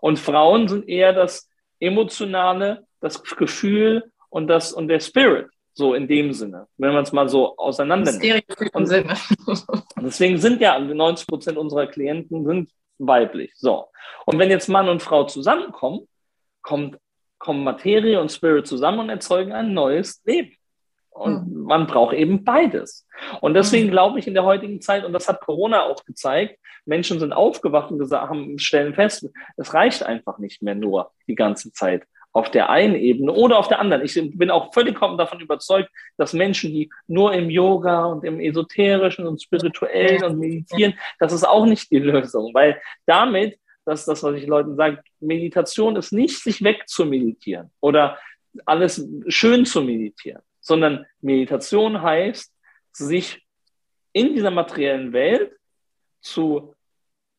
[0.00, 5.48] Und Frauen sind eher das Emotionale, das Gefühl und das und der Spirit.
[5.72, 8.44] So in dem Sinne, wenn man es mal so auseinander nimmt.
[8.74, 8.90] Und,
[10.02, 12.70] deswegen sind ja 90 Prozent unserer Klienten sind
[13.06, 13.52] weiblich.
[13.56, 13.86] So.
[14.26, 16.08] Und wenn jetzt Mann und Frau zusammenkommen,
[16.62, 16.98] kommt,
[17.38, 20.54] kommen Materie und Spirit zusammen und erzeugen ein neues Leben.
[21.10, 21.62] Und mhm.
[21.64, 23.06] man braucht eben beides.
[23.40, 23.92] Und deswegen mhm.
[23.92, 27.90] glaube ich in der heutigen Zeit, und das hat Corona auch gezeigt, Menschen sind aufgewacht
[27.90, 32.50] und gesagt, haben, stellen fest, es reicht einfach nicht mehr nur die ganze Zeit auf
[32.50, 34.04] der einen Ebene oder auf der anderen.
[34.04, 39.26] Ich bin auch völlig davon überzeugt, dass Menschen, die nur im Yoga und im Esoterischen
[39.26, 44.22] und Spirituellen und meditieren, das ist auch nicht die Lösung, weil damit, das ist das,
[44.22, 48.18] was ich Leuten sage, Meditation ist nicht, sich wegzumeditieren oder
[48.64, 52.52] alles schön zu meditieren, sondern Meditation heißt,
[52.92, 53.42] sich
[54.12, 55.52] in dieser materiellen Welt
[56.20, 56.74] zu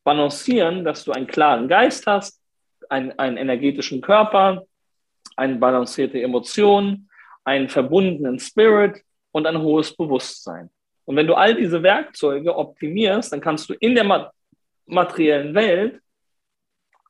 [0.03, 2.41] balancieren, dass du einen klaren Geist hast,
[2.89, 4.65] einen, einen energetischen Körper,
[5.41, 7.09] eine balancierte Emotion,
[7.43, 9.01] einen verbundenen Spirit
[9.31, 10.69] und ein hohes Bewusstsein.
[11.05, 14.31] Und wenn du all diese Werkzeuge optimierst, dann kannst du in der
[14.85, 15.99] materiellen Welt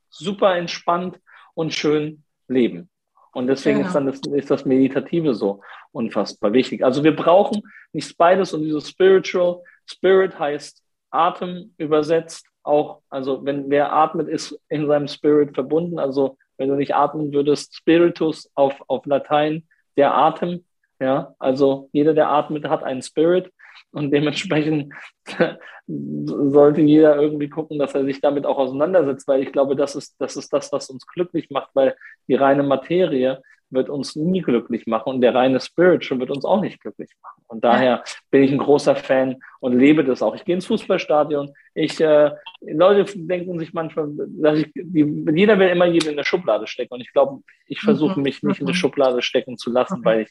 [0.09, 1.19] super entspannt
[1.55, 2.89] und schön leben.
[3.33, 3.87] Und deswegen genau.
[3.87, 6.85] ist dann das, ist das Meditative so unfassbar wichtig.
[6.85, 9.61] Also wir brauchen nicht beides und dieses Spiritual.
[9.85, 15.99] Spirit heißt Atem übersetzt auch, also wenn wer atmet, ist in seinem Spirit verbunden.
[15.99, 20.63] Also wenn du nicht atmen würdest, Spiritus auf, auf Latein, der Atem.
[20.99, 23.51] Ja, also jeder, der atmet, hat einen Spirit.
[23.91, 24.93] Und dementsprechend
[25.87, 30.15] sollte jeder irgendwie gucken, dass er sich damit auch auseinandersetzt, weil ich glaube, das ist,
[30.19, 31.95] das ist das, was uns glücklich macht, weil
[32.27, 36.61] die reine Materie wird uns nie glücklich machen und der reine Spiritual wird uns auch
[36.61, 37.40] nicht glücklich machen.
[37.51, 40.35] Und daher bin ich ein großer Fan und lebe das auch.
[40.35, 41.53] Ich gehe ins Fußballstadion.
[41.73, 46.23] Ich, äh, Leute denken sich manchmal, dass ich, die, jeder will immer jeden in der
[46.23, 46.93] Schublade stecken.
[46.93, 48.23] Und ich glaube, ich versuche mhm.
[48.23, 48.79] mich nicht in der mhm.
[48.79, 50.05] Schublade stecken zu lassen, mhm.
[50.05, 50.29] weil ich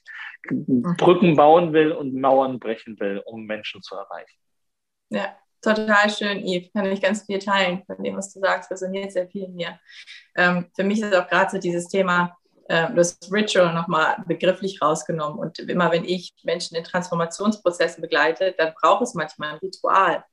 [0.96, 4.38] Brücken bauen will und Mauern brechen will, um Menschen zu erreichen.
[5.10, 6.72] Ja, Total schön, Yves.
[6.72, 8.70] Kann ich ganz viel teilen von dem, was du sagst.
[8.70, 9.78] Resoniert sehr viel in mir.
[10.34, 12.34] Ähm, für mich ist auch gerade so dieses Thema
[12.70, 15.40] äh, das Ritual nochmal begrifflich rausgenommen.
[15.40, 20.24] Und immer wenn ich Menschen in Transformationsprozessen begleite, dann braucht es manchmal ein Ritual.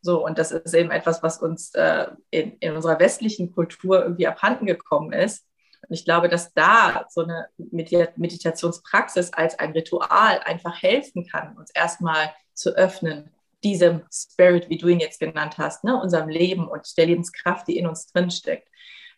[0.00, 4.26] So, und das ist eben etwas, was uns äh, in, in unserer westlichen Kultur irgendwie
[4.26, 5.44] abhanden gekommen ist.
[5.86, 11.70] Und ich glaube, dass da so eine Meditationspraxis als ein Ritual einfach helfen kann, uns
[11.72, 13.30] erstmal zu öffnen,
[13.62, 17.76] diesem Spirit, wie du ihn jetzt genannt hast, ne, unserem Leben und der Lebenskraft, die
[17.76, 18.68] in uns drinsteckt.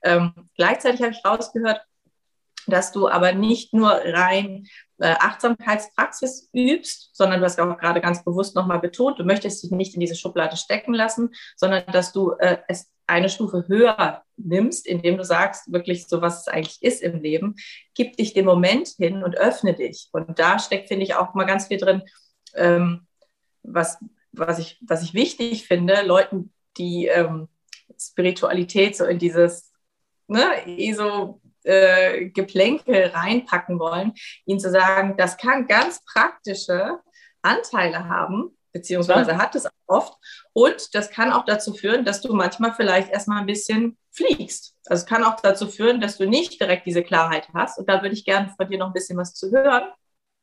[0.03, 1.81] Ähm, gleichzeitig habe ich rausgehört,
[2.73, 4.67] dass du aber nicht nur rein
[4.99, 9.71] äh, Achtsamkeitspraxis übst, sondern du hast auch gerade ganz bewusst nochmal betont, du möchtest dich
[9.71, 14.87] nicht in diese Schublade stecken lassen, sondern dass du äh, es eine Stufe höher nimmst,
[14.87, 17.57] indem du sagst, wirklich so, was es eigentlich ist im Leben,
[17.95, 20.09] gib dich dem Moment hin und öffne dich.
[20.13, 22.03] Und da steckt, finde ich, auch mal ganz viel drin,
[22.55, 23.07] ähm,
[23.63, 23.99] was,
[24.33, 27.49] was, ich, was ich wichtig finde, Leuten, die ähm,
[27.99, 29.73] Spiritualität so in dieses
[30.29, 34.13] ne, eh so äh, Geplänkel reinpacken wollen,
[34.47, 36.99] ihnen zu sagen, das kann ganz praktische
[37.43, 40.15] Anteile haben, beziehungsweise hat es oft.
[40.53, 44.75] Und das kann auch dazu führen, dass du manchmal vielleicht erstmal ein bisschen fliegst.
[44.87, 47.79] Also es kann auch dazu führen, dass du nicht direkt diese Klarheit hast.
[47.79, 49.85] Und da würde ich gerne von dir noch ein bisschen was zu hören.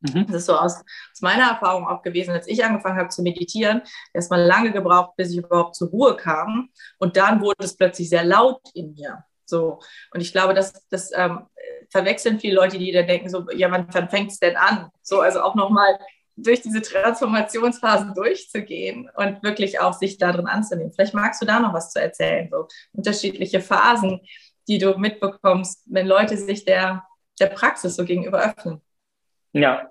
[0.02, 0.28] Mhm.
[0.28, 3.82] Das ist so aus, aus, meiner Erfahrung auch gewesen, als ich angefangen habe zu meditieren,
[4.14, 6.70] erstmal lange gebraucht, bis ich überhaupt zur Ruhe kam.
[6.98, 9.24] Und dann wurde es plötzlich sehr laut in mir.
[9.46, 9.80] So.
[10.14, 11.46] Und ich glaube, das, das ähm,
[11.90, 14.90] verwechseln viele Leute, die dann denken, so, ja, wann, wann fängt es denn an?
[15.02, 15.98] So, also auch nochmal
[16.38, 20.92] durch diese Transformationsphasen durchzugehen und wirklich auch sich darin anzunehmen.
[20.94, 24.22] Vielleicht magst du da noch was zu erzählen, so unterschiedliche Phasen,
[24.68, 27.04] die du mitbekommst, wenn Leute sich der,
[27.40, 28.82] der Praxis so gegenüber öffnen.
[29.54, 29.90] Ja,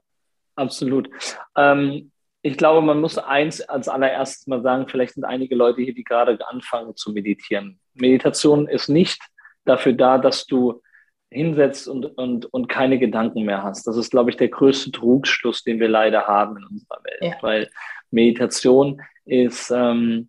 [0.56, 1.08] absolut.
[1.56, 2.10] Ähm,
[2.42, 6.04] ich glaube, man muss eins als allererstes mal sagen, vielleicht sind einige Leute hier, die
[6.04, 7.80] gerade anfangen zu meditieren.
[7.94, 9.22] Meditation ist nicht
[9.64, 10.82] dafür da, dass du
[11.30, 13.86] hinsetzt und, und, und keine Gedanken mehr hast.
[13.86, 17.22] Das ist, glaube ich, der größte Trugschluss, den wir leider haben in unserer Welt.
[17.22, 17.36] Ja.
[17.42, 17.70] Weil
[18.10, 20.28] Meditation ist, ähm,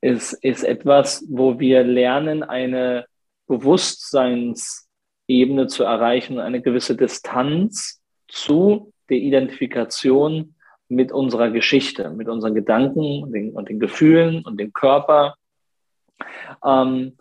[0.00, 3.06] ist, ist etwas, wo wir lernen, eine
[3.46, 10.56] Bewusstseinsebene zu erreichen, eine gewisse Distanz zu der Identifikation
[10.88, 15.36] mit unserer Geschichte, mit unseren Gedanken und den, und den Gefühlen und dem Körper.
[16.64, 17.16] Ähm,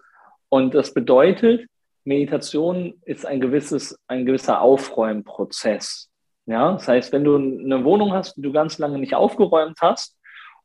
[0.49, 1.67] und das bedeutet,
[2.03, 6.09] Meditation ist ein gewisses, ein gewisser Aufräumprozess.
[6.45, 10.17] Ja, das heißt, wenn du eine Wohnung hast, die du ganz lange nicht aufgeräumt hast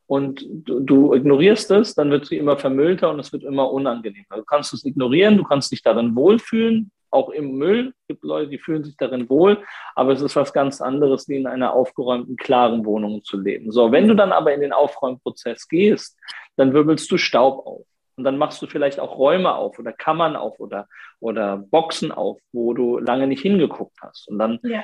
[0.07, 4.37] und du, du ignorierst es, dann wird sie immer vermüllter und es wird immer unangenehmer.
[4.37, 7.93] Du kannst es ignorieren, du kannst dich darin wohlfühlen, auch im Müll.
[8.01, 11.35] Es gibt Leute, die fühlen sich darin wohl, aber es ist was ganz anderes, wie
[11.35, 13.71] in einer aufgeräumten, klaren Wohnung zu leben.
[13.71, 16.17] So, wenn du dann aber in den Aufräumprozess gehst,
[16.55, 17.85] dann wirbelst du Staub auf.
[18.17, 20.87] Und dann machst du vielleicht auch Räume auf oder Kammern auf oder,
[21.19, 24.29] oder Boxen auf, wo du lange nicht hingeguckt hast.
[24.29, 24.83] Und dann ja.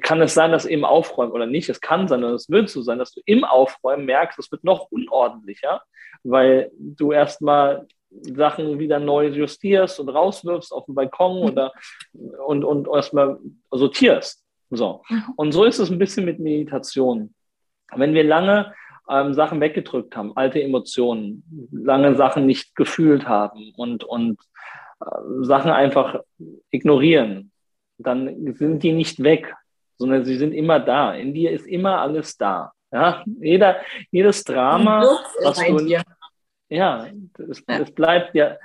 [0.00, 2.80] kann es sein, dass eben Aufräumen oder nicht, es kann sein, oder es wird so
[2.82, 5.82] sein, dass du im Aufräumen merkst, es wird noch unordentlicher,
[6.22, 7.86] weil du erstmal
[8.22, 11.48] Sachen wieder neu justierst und rauswirfst auf den Balkon mhm.
[11.50, 11.72] oder
[12.46, 13.38] und, und erstmal
[13.70, 14.44] sortierst.
[14.70, 15.02] So.
[15.08, 15.24] Mhm.
[15.36, 17.34] Und so ist es ein bisschen mit Meditation.
[17.94, 18.74] Wenn wir lange
[19.08, 24.40] ähm, Sachen weggedrückt haben, alte Emotionen, lange Sachen nicht gefühlt haben und, und
[25.00, 25.04] äh,
[25.40, 26.20] Sachen einfach
[26.70, 27.50] ignorieren,
[27.98, 29.54] dann sind die nicht weg,
[29.98, 31.14] sondern sie sind immer da.
[31.14, 32.72] In dir ist immer alles da.
[32.92, 33.76] Ja, jeder,
[34.10, 35.02] jedes Drama,
[35.42, 36.02] was du, dir.
[36.68, 37.08] ja,
[37.48, 37.80] es, ja.
[37.80, 38.56] es bleibt ja,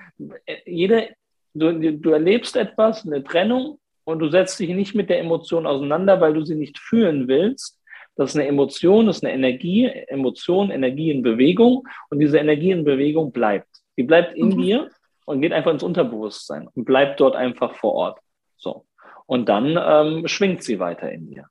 [0.65, 1.09] jede,
[1.53, 6.19] du, du erlebst etwas, eine Trennung, und du setzt dich nicht mit der Emotion auseinander,
[6.19, 7.78] weil du sie nicht fühlen willst.
[8.19, 12.71] Das ist eine Emotion, das ist eine Energie, Emotion, Energie in Bewegung und diese Energie
[12.71, 13.69] in Bewegung bleibt.
[13.97, 14.61] Die bleibt in mhm.
[14.61, 14.89] dir
[15.25, 18.19] und geht einfach ins Unterbewusstsein und bleibt dort einfach vor Ort.
[18.57, 18.85] So.
[19.25, 21.45] Und dann ähm, schwingt sie weiter in dir.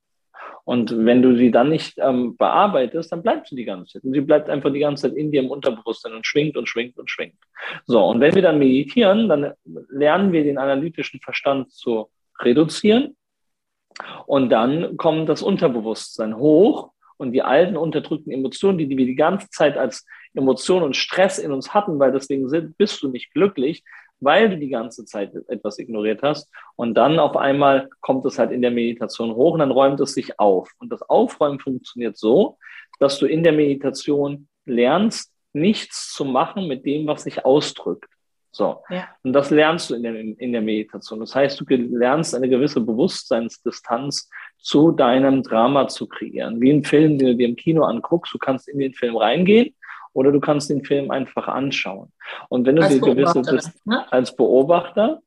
[0.65, 4.05] Und wenn du sie dann nicht ähm, bearbeitest, dann bleibt sie die ganze Zeit.
[4.05, 6.99] Und sie bleibt einfach die ganze Zeit in dir im Unterbewusstsein und schwingt und schwingt
[6.99, 7.39] und schwingt.
[7.87, 9.55] So, und wenn wir dann meditieren, dann
[9.89, 13.17] lernen wir den analytischen Verstand zu reduzieren.
[14.27, 19.17] Und dann kommt das Unterbewusstsein hoch und die alten unterdrückten Emotionen, die, die wir die
[19.17, 23.33] ganze Zeit als Emotion und Stress in uns hatten, weil deswegen sind, bist du nicht
[23.33, 23.83] glücklich,
[24.21, 26.51] weil du die ganze Zeit etwas ignoriert hast.
[26.77, 30.15] Und dann auf einmal kommt es halt in der Meditation hoch und dann räumt es
[30.15, 30.71] sich auf.
[30.79, 32.59] Und das Aufräumen funktioniert so,
[32.99, 38.11] dass du in der Meditation lernst, nichts zu machen mit dem, was sich ausdrückt.
[38.51, 38.83] So.
[38.89, 39.09] Ja.
[39.23, 41.21] Und das lernst du in der, in der Meditation.
[41.21, 46.61] Das heißt, du lernst eine gewisse Bewusstseinsdistanz zu deinem Drama zu kreieren.
[46.61, 48.35] Wie ein Film, den du dir im Kino anguckst.
[48.35, 49.75] Du kannst in den Film reingehen
[50.13, 52.13] oder du kannst den Film einfach anschauen.
[52.49, 54.11] Und wenn du als dir gewisse bist, ne?
[54.13, 55.21] als Beobachter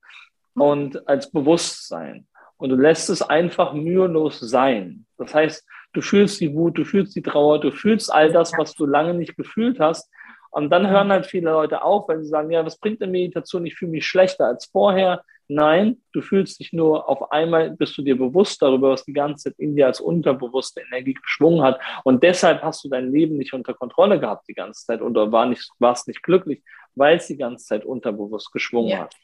[0.56, 0.62] mhm.
[0.62, 2.28] und als Bewusstsein
[2.62, 5.08] und du lässt es einfach mühelos sein.
[5.18, 8.76] Das heißt, du fühlst die Wut, du fühlst die Trauer, du fühlst all das, was
[8.76, 10.12] du lange nicht gefühlt hast.
[10.52, 13.66] Und dann hören halt viele Leute auf, weil sie sagen, ja, was bringt eine Meditation?
[13.66, 15.24] Ich fühle mich schlechter als vorher.
[15.48, 19.50] Nein, du fühlst dich nur auf einmal, bist du dir bewusst darüber, was die ganze
[19.50, 21.80] Zeit in dir als unterbewusste Energie geschwungen hat.
[22.04, 25.46] Und deshalb hast du dein Leben nicht unter Kontrolle gehabt die ganze Zeit oder war
[25.46, 26.64] nicht, warst nicht glücklich,
[26.96, 29.00] weil es die ganze Zeit unterbewusst geschwungen ja.
[29.00, 29.16] hat.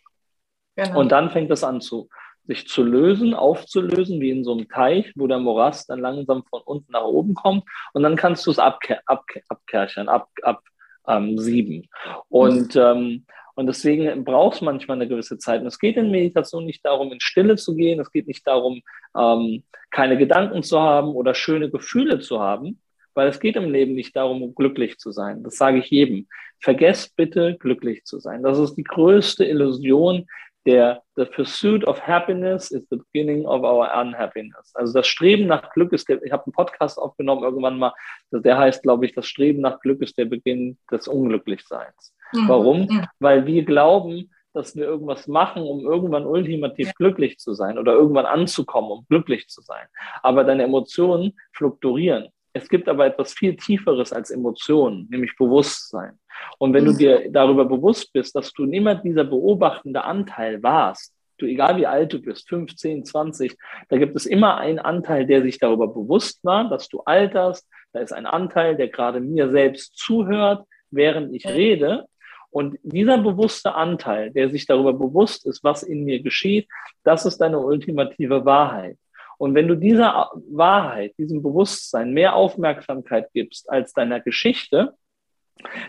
[0.75, 0.99] Genau.
[0.99, 2.09] Und dann fängt es an zu,
[2.45, 6.61] sich zu lösen, aufzulösen, wie in so einem Teich, wo der Morast dann langsam von
[6.61, 7.63] unten nach oben kommt.
[7.93, 10.61] Und dann kannst du es abke abke abkerchern, ab, ab,
[11.07, 11.87] ähm, sieben.
[12.29, 15.61] Und, ähm, und deswegen braucht es manchmal eine gewisse Zeit.
[15.61, 17.99] Und es geht in Meditation nicht darum, in Stille zu gehen.
[17.99, 18.81] Es geht nicht darum,
[19.17, 22.79] ähm, keine Gedanken zu haben oder schöne Gefühle zu haben,
[23.13, 25.43] weil es geht im Leben nicht darum, glücklich zu sein.
[25.43, 26.27] Das sage ich jedem.
[26.59, 28.43] Vergesst bitte, glücklich zu sein.
[28.43, 30.27] Das ist die größte Illusion,
[30.67, 34.75] der the pursuit of happiness is the beginning of our unhappiness.
[34.75, 37.93] Also das Streben nach Glück ist der, ich habe einen Podcast aufgenommen irgendwann mal,
[38.31, 42.13] der heißt, glaube ich, das Streben nach Glück ist der Beginn des Unglücklichseins.
[42.33, 42.47] Mhm.
[42.49, 42.81] Warum?
[42.81, 43.05] Mhm.
[43.19, 46.93] Weil wir glauben, dass wir irgendwas machen, um irgendwann ultimativ ja.
[46.97, 49.85] glücklich zu sein oder irgendwann anzukommen, um glücklich zu sein.
[50.21, 52.29] Aber deine Emotionen fluktuieren.
[52.57, 56.19] Es gibt aber etwas viel Tieferes als Emotionen, nämlich Bewusstsein.
[56.57, 56.97] Und wenn du mhm.
[56.97, 62.13] dir darüber bewusst bist, dass du immer dieser beobachtende Anteil warst, du, egal wie alt
[62.13, 63.57] du bist, 15, 20,
[63.89, 67.67] da gibt es immer einen Anteil, der sich darüber bewusst war, dass du alterst.
[67.93, 72.05] Da ist ein Anteil, der gerade mir selbst zuhört, während ich rede.
[72.49, 76.67] Und dieser bewusste Anteil, der sich darüber bewusst ist, was in mir geschieht,
[77.03, 78.97] das ist deine ultimative Wahrheit.
[79.37, 84.93] Und wenn du dieser Wahrheit, diesem Bewusstsein mehr Aufmerksamkeit gibst als deiner Geschichte,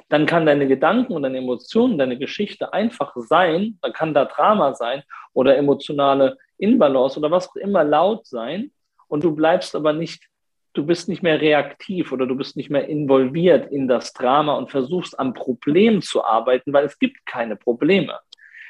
[0.09, 4.75] dann kann deine Gedanken und deine Emotionen, deine Geschichte einfach sein, dann kann da Drama
[4.75, 8.71] sein oder emotionale Inbalance oder was auch immer laut sein
[9.09, 10.29] und du bleibst aber nicht,
[10.75, 14.71] du bist nicht mehr reaktiv oder du bist nicht mehr involviert in das Drama und
[14.71, 18.19] versuchst am Problem zu arbeiten, weil es gibt keine Probleme.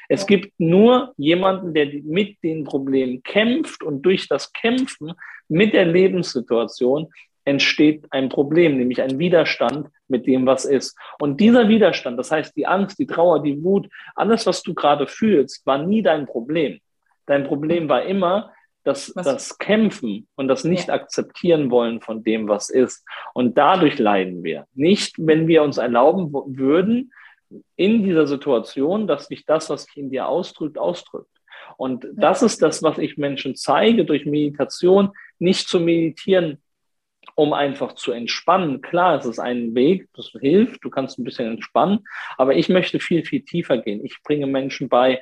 [0.09, 5.13] Es gibt nur jemanden, der mit den Problemen kämpft und durch das Kämpfen
[5.47, 7.07] mit der Lebenssituation
[7.45, 10.97] entsteht ein Problem, nämlich ein Widerstand mit dem, was ist.
[11.19, 15.07] Und dieser Widerstand, das heißt die Angst, die Trauer, die Wut, alles, was du gerade
[15.07, 16.79] fühlst, war nie dein Problem.
[17.27, 18.51] Dein Problem war immer
[18.83, 23.05] das, das Kämpfen und das Nicht-Akzeptieren wollen von dem, was ist.
[23.33, 24.65] Und dadurch leiden wir.
[24.73, 27.11] Nicht, wenn wir uns erlauben würden,
[27.75, 31.29] in dieser Situation, dass sich das, was sich in dir ausdrückt, ausdrückt.
[31.77, 36.61] Und das ist das, was ich Menschen zeige durch Meditation, nicht zu meditieren,
[37.35, 38.81] um einfach zu entspannen.
[38.81, 41.99] Klar, es ist ein Weg, das hilft, du kannst ein bisschen entspannen,
[42.37, 44.03] aber ich möchte viel, viel tiefer gehen.
[44.03, 45.21] Ich bringe Menschen bei,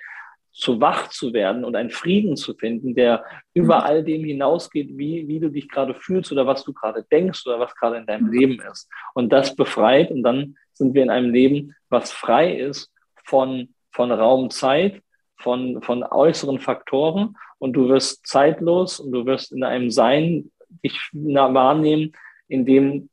[0.57, 5.27] zu wach zu werden und einen Frieden zu finden, der über all dem hinausgeht, wie,
[5.27, 8.31] wie du dich gerade fühlst oder was du gerade denkst oder was gerade in deinem
[8.31, 8.89] Leben ist.
[9.13, 12.91] Und das befreit und dann sind wir in einem Leben, was frei ist
[13.23, 15.03] von, von Raum, Zeit,
[15.37, 20.51] von, von äußeren Faktoren und du wirst zeitlos und du wirst in einem Sein
[20.83, 22.13] dich wahrnehmen,
[22.47, 23.09] in dem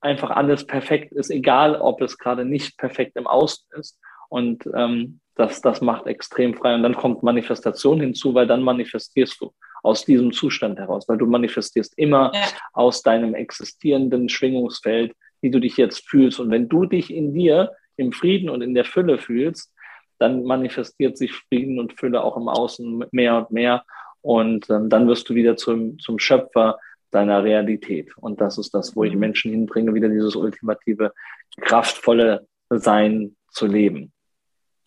[0.00, 3.98] einfach alles perfekt ist, egal ob es gerade nicht perfekt im Außen ist.
[4.30, 6.74] Und ähm, das, das macht extrem frei.
[6.74, 11.26] Und dann kommt Manifestation hinzu, weil dann manifestierst du aus diesem Zustand heraus, weil du
[11.26, 12.40] manifestierst immer ja.
[12.72, 16.40] aus deinem existierenden Schwingungsfeld, wie du dich jetzt fühlst.
[16.40, 19.72] Und wenn du dich in dir im Frieden und in der Fülle fühlst,
[20.18, 23.84] dann manifestiert sich Frieden und Fülle auch im Außen mehr und mehr.
[24.22, 26.78] Und ähm, dann wirst du wieder zum, zum Schöpfer
[27.10, 28.10] deiner Realität.
[28.16, 29.20] Und das ist das, wo ich mhm.
[29.20, 31.12] Menschen hinbringe, wieder dieses ultimative,
[31.60, 34.12] kraftvolle Sein zu leben.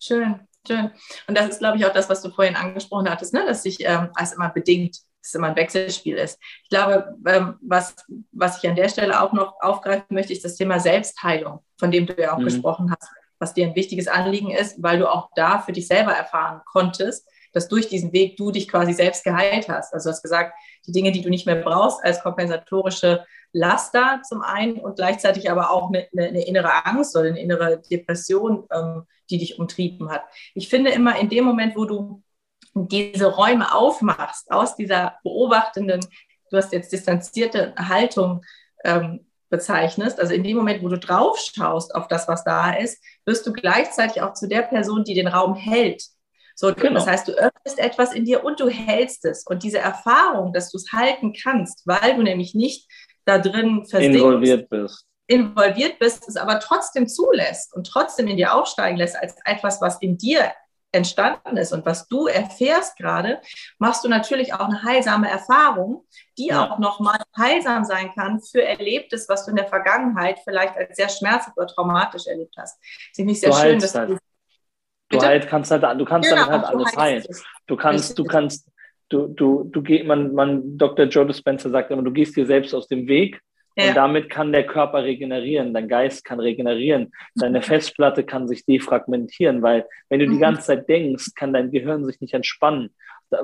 [0.02, 0.90] Schön, schön.
[1.26, 3.44] Und das ist, glaube ich, auch das, was du vorhin angesprochen hattest, ne?
[3.46, 6.38] dass sich ähm, als immer bedingt, dass es immer ein Wechselspiel ist.
[6.64, 7.94] Ich glaube, ähm, was,
[8.32, 12.06] was ich an der Stelle auch noch aufgreifen möchte, ist das Thema Selbstheilung, von dem
[12.06, 12.44] du ja auch mhm.
[12.44, 16.12] gesprochen hast, was dir ein wichtiges Anliegen ist, weil du auch da für dich selber
[16.12, 19.92] erfahren konntest, dass durch diesen Weg du dich quasi selbst geheilt hast.
[19.92, 20.54] Also du hast gesagt,
[20.86, 25.70] die Dinge, die du nicht mehr brauchst als kompensatorische Laster zum einen und gleichzeitig aber
[25.70, 30.22] auch eine, eine innere Angst oder eine innere Depression, ähm, die dich umtrieben hat.
[30.54, 32.22] Ich finde immer in dem Moment, wo du
[32.74, 36.00] diese Räume aufmachst, aus dieser beobachtenden,
[36.50, 38.44] du hast jetzt distanzierte Haltung
[38.84, 43.02] ähm, bezeichnest, also in dem Moment, wo du drauf schaust auf das, was da ist,
[43.26, 46.04] wirst du gleichzeitig auch zu der Person, die den Raum hält.
[46.54, 46.94] So, genau.
[46.94, 49.44] Das heißt, du öffnest etwas in dir und du hältst es.
[49.46, 52.86] Und diese Erfahrung, dass du es halten kannst, weil du nämlich nicht
[53.30, 55.06] da drin involviert bist.
[55.26, 60.00] Involviert bist, es aber trotzdem zulässt und trotzdem in dir aufsteigen lässt als etwas, was
[60.02, 60.52] in dir
[60.92, 63.40] entstanden ist und was du erfährst gerade,
[63.78, 66.04] machst du natürlich auch eine heilsame Erfahrung,
[66.36, 66.68] die ja.
[66.68, 71.08] auch nochmal heilsam sein kann für Erlebtes, was du in der Vergangenheit vielleicht als sehr
[71.08, 72.80] schmerzhaft oder traumatisch erlebt hast.
[73.12, 74.10] Ist nicht sehr du schön, dass halt.
[74.10, 74.18] du
[75.12, 77.24] Du halt kannst halt, du kannst genau, damit halt alles heilen.
[77.66, 78.68] Du kannst, du kannst,
[79.10, 81.06] du, du, du gehst, man, man, Dr.
[81.06, 83.40] Joe Dispenza sagt immer, du gehst dir selbst aus dem Weg
[83.76, 83.88] ja.
[83.88, 87.64] und damit kann der Körper regenerieren, dein Geist kann regenerieren, deine mhm.
[87.64, 90.40] Festplatte kann sich defragmentieren, weil wenn du die mhm.
[90.40, 92.90] ganze Zeit denkst, kann dein Gehirn sich nicht entspannen.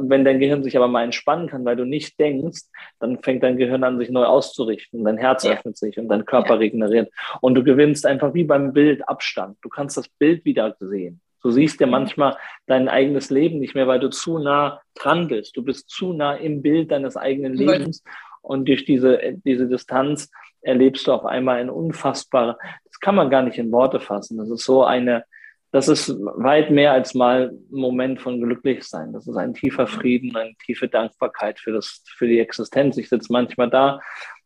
[0.01, 2.63] Wenn dein Gehirn sich aber mal entspannen kann, weil du nicht denkst,
[2.99, 5.05] dann fängt dein Gehirn an, sich neu auszurichten.
[5.05, 5.53] Dein Herz ja.
[5.53, 6.57] öffnet sich und dein Körper ja.
[6.57, 7.09] regeneriert.
[7.41, 9.59] Und du gewinnst einfach wie beim Bild Abstand.
[9.63, 11.21] Du kannst das Bild wieder sehen.
[11.47, 15.57] Du siehst ja manchmal dein eigenes Leben nicht mehr, weil du zu nah dran bist.
[15.57, 18.03] Du bist zu nah im Bild deines eigenen Lebens.
[18.43, 20.29] Und durch diese, diese Distanz
[20.63, 24.39] erlebst du auf einmal ein unfassbare, das kann man gar nicht in Worte fassen.
[24.39, 25.23] Das ist so eine,
[25.71, 29.13] das ist weit mehr als mal ein Moment von Glücklichsein.
[29.13, 32.97] Das ist ein tiefer Frieden, eine tiefe Dankbarkeit für, das, für die Existenz.
[32.97, 34.01] Ich sitze manchmal da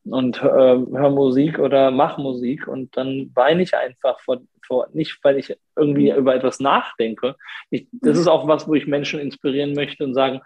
[0.05, 5.19] und äh, höre Musik oder mache Musik und dann weine ich einfach vor, vor, nicht
[5.23, 7.35] weil ich irgendwie über etwas nachdenke.
[7.71, 10.41] Ich, das ist auch was, wo ich Menschen inspirieren möchte und sagen,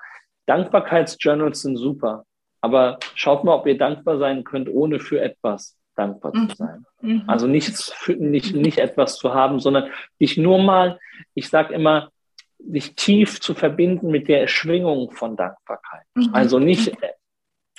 [0.47, 2.25] Dankbarkeitsjournals sind super,
[2.61, 6.51] aber schaut mal, ob ihr dankbar sein könnt, ohne für etwas dankbar zu mhm.
[6.55, 6.87] sein.
[7.03, 7.23] Mhm.
[7.27, 10.99] Also nichts, für, nicht, nicht etwas zu haben, sondern dich nur mal,
[11.35, 12.11] ich sage immer,
[12.59, 16.07] dich tief zu verbinden mit der Schwingung von Dankbarkeit.
[16.15, 16.31] Mhm.
[16.33, 16.93] Also nicht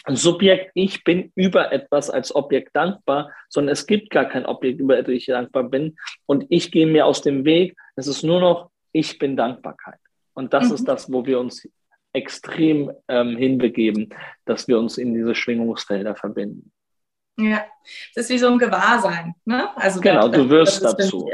[0.08, 5.02] Subjekt, ich bin über etwas als Objekt dankbar, sondern es gibt gar kein Objekt, über
[5.02, 5.98] das ich dankbar bin.
[6.28, 7.76] Und ich gehe mir aus dem Weg.
[7.96, 10.00] Es ist nur noch, ich bin Dankbarkeit.
[10.34, 10.76] Und das mhm.
[10.76, 11.68] ist das, wo wir uns
[12.14, 14.10] extrem ähm, hinbegeben,
[14.46, 16.72] dass wir uns in diese Schwingungsfelder verbinden.
[17.38, 17.66] Ja,
[18.16, 19.36] es ist wie so ein Gewahrsein.
[19.44, 19.76] Ne?
[19.76, 21.30] Also genau, das, du wirst dazu.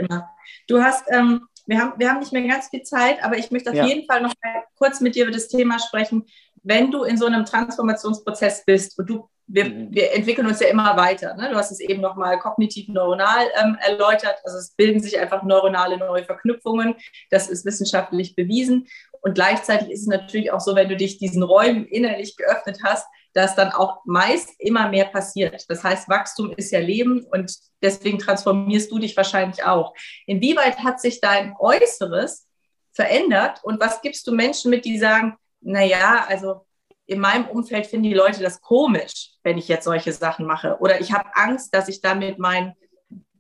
[0.67, 3.69] Du hast, ähm, wir, haben, wir haben nicht mehr ganz viel Zeit, aber ich möchte
[3.69, 3.85] auf ja.
[3.85, 6.25] jeden Fall noch mal kurz mit dir über das Thema sprechen,
[6.63, 9.87] wenn du in so einem Transformationsprozess bist und du, wir, mhm.
[9.91, 11.35] wir entwickeln uns ja immer weiter.
[11.35, 11.49] Ne?
[11.49, 14.35] Du hast es eben nochmal kognitiv-neuronal ähm, erläutert.
[14.43, 16.95] Also es bilden sich einfach neuronale neue Verknüpfungen.
[17.29, 18.87] Das ist wissenschaftlich bewiesen.
[19.21, 23.05] Und gleichzeitig ist es natürlich auch so, wenn du dich diesen Räumen innerlich geöffnet hast,
[23.33, 25.65] dass dann auch meist immer mehr passiert.
[25.69, 29.93] Das heißt, Wachstum ist ja Leben und deswegen transformierst du dich wahrscheinlich auch.
[30.25, 32.47] Inwieweit hat sich dein Äußeres
[32.93, 36.65] verändert und was gibst du Menschen mit, die sagen, naja, also
[37.05, 40.77] in meinem Umfeld finden die Leute das komisch, wenn ich jetzt solche Sachen mache.
[40.79, 42.73] Oder ich habe Angst, dass ich damit meinen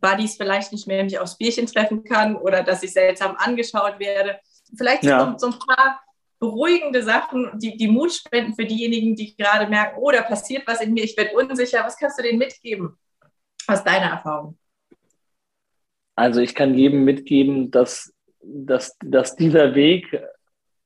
[0.01, 4.39] Buddies vielleicht nicht mehr mich aufs Bierchen treffen kann oder dass ich seltsam angeschaut werde.
[4.75, 5.35] Vielleicht ja.
[5.37, 6.01] so, so, ein paar
[6.39, 10.81] beruhigende Sachen, die, die Mut spenden für diejenigen, die gerade merken, oh, da passiert was
[10.81, 11.83] in mir, ich werde unsicher.
[11.85, 12.97] Was kannst du denen mitgeben
[13.67, 14.57] aus deiner Erfahrung?
[16.15, 20.19] Also ich kann jedem mitgeben, dass, dass, dass dieser Weg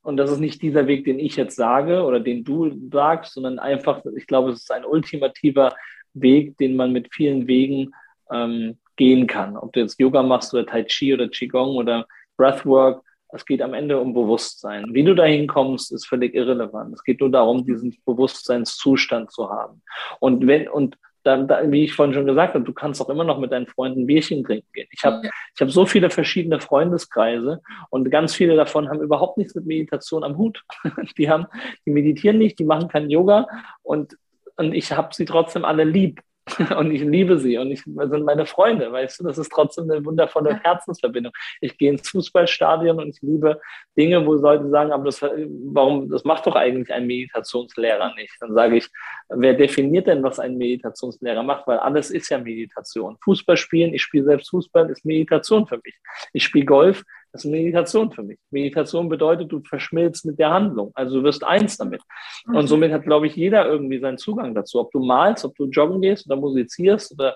[0.06, 3.58] und das ist nicht dieser Weg, den ich jetzt sage oder den du sagst, sondern
[3.58, 5.74] einfach, ich glaube, es ist ein ultimativer
[6.14, 7.92] Weg, den man mit vielen Wegen
[8.32, 9.58] ähm, gehen kann.
[9.58, 12.06] Ob du jetzt Yoga machst oder Tai Chi oder Qigong oder
[12.38, 14.86] Breathwork, es geht am Ende um Bewusstsein.
[14.94, 16.94] Wie du dahin kommst, ist völlig irrelevant.
[16.94, 19.82] Es geht nur darum, diesen Bewusstseinszustand zu haben.
[20.20, 23.24] Und wenn, und da, da, wie ich vorhin schon gesagt habe, du kannst auch immer
[23.24, 24.88] noch mit deinen Freunden ein Bierchen trinken gehen.
[24.92, 29.56] Ich habe ich hab so viele verschiedene Freundeskreise und ganz viele davon haben überhaupt nichts
[29.56, 30.64] mit Meditation am Hut.
[31.18, 31.48] Die haben,
[31.86, 33.48] die meditieren nicht, die machen kein Yoga
[33.82, 34.18] und,
[34.58, 36.22] und ich habe sie trotzdem alle lieb.
[36.78, 40.06] und ich liebe sie und ich sind meine Freunde, weißt du, das ist trotzdem eine
[40.06, 41.34] wundervolle Herzensverbindung.
[41.60, 43.60] Ich gehe ins Fußballstadion und ich liebe
[43.98, 48.34] Dinge, wo Leute sagen, aber das, warum, das macht doch eigentlich ein Meditationslehrer nicht.
[48.40, 48.88] Dann sage ich,
[49.30, 51.66] wer definiert denn, was ein Meditationslehrer macht?
[51.66, 53.18] Weil alles ist ja Meditation.
[53.24, 55.96] Fußball spielen, ich spiele selbst Fußball, ist Meditation für mich.
[56.32, 57.04] Ich spiele Golf,
[57.36, 58.40] das ist Meditation für mich.
[58.50, 60.92] Meditation bedeutet, du verschmilzt mit der Handlung.
[60.96, 62.02] Also du wirst eins damit.
[62.48, 62.68] Und mhm.
[62.68, 64.80] somit hat, glaube ich, jeder irgendwie seinen Zugang dazu.
[64.80, 67.36] Ob du malst, ob du joggen gehst oder musizierst oder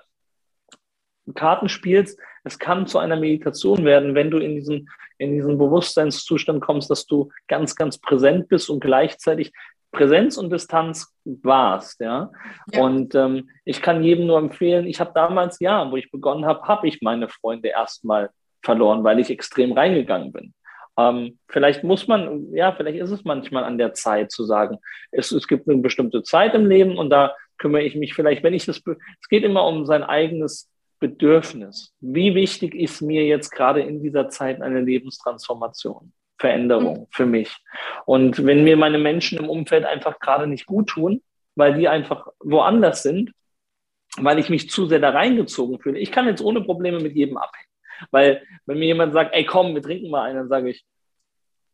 [1.35, 6.61] Karten spielst, es kann zu einer Meditation werden, wenn du in diesen, in diesen Bewusstseinszustand
[6.61, 9.51] kommst, dass du ganz, ganz präsent bist und gleichzeitig
[9.91, 12.31] Präsenz und Distanz warst, ja.
[12.71, 12.81] ja.
[12.81, 16.61] Und ähm, ich kann jedem nur empfehlen, ich habe damals, ja, wo ich begonnen habe,
[16.69, 18.29] habe ich meine Freunde erstmal
[18.61, 20.53] verloren, weil ich extrem reingegangen bin.
[20.97, 24.79] Ähm, vielleicht muss man, ja, vielleicht ist es manchmal an der Zeit zu sagen,
[25.11, 28.53] es, es gibt eine bestimmte Zeit im Leben und da kümmere ich mich vielleicht, wenn
[28.53, 31.93] ich das, es geht immer um sein eigenes Bedürfnis.
[32.01, 37.07] Wie wichtig ist mir jetzt gerade in dieser Zeit eine Lebenstransformation, Veränderung mhm.
[37.11, 37.55] für mich?
[38.05, 41.21] Und wenn mir meine Menschen im Umfeld einfach gerade nicht gut tun,
[41.55, 43.31] weil die einfach woanders sind,
[44.17, 47.37] weil ich mich zu sehr da reingezogen fühle, ich kann jetzt ohne Probleme mit jedem
[47.37, 47.68] abhängen.
[48.11, 50.85] Weil wenn mir jemand sagt, ey komm, wir trinken mal einen, dann sage ich,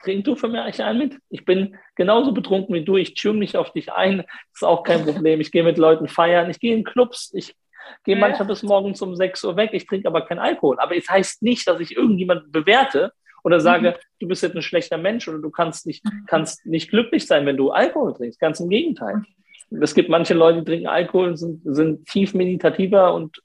[0.03, 1.17] trink du für mich einen mit?
[1.29, 4.83] Ich bin genauso betrunken wie du, ich tune mich auf dich ein, das ist auch
[4.83, 5.41] kein Problem.
[5.41, 7.55] Ich gehe mit Leuten feiern, ich gehe in Clubs, ich
[8.03, 10.79] gehe manchmal bis morgens um 6 Uhr weg, ich trinke aber keinen Alkohol.
[10.79, 13.11] Aber es heißt nicht, dass ich irgendjemanden bewerte
[13.43, 13.95] oder sage, mhm.
[14.19, 16.25] du bist jetzt ein schlechter Mensch oder du kannst nicht, mhm.
[16.27, 18.39] kannst nicht glücklich sein, wenn du Alkohol trinkst.
[18.39, 19.23] Ganz im Gegenteil.
[19.81, 23.41] Es gibt manche Leute, die trinken Alkohol und sind, sind tief meditativer und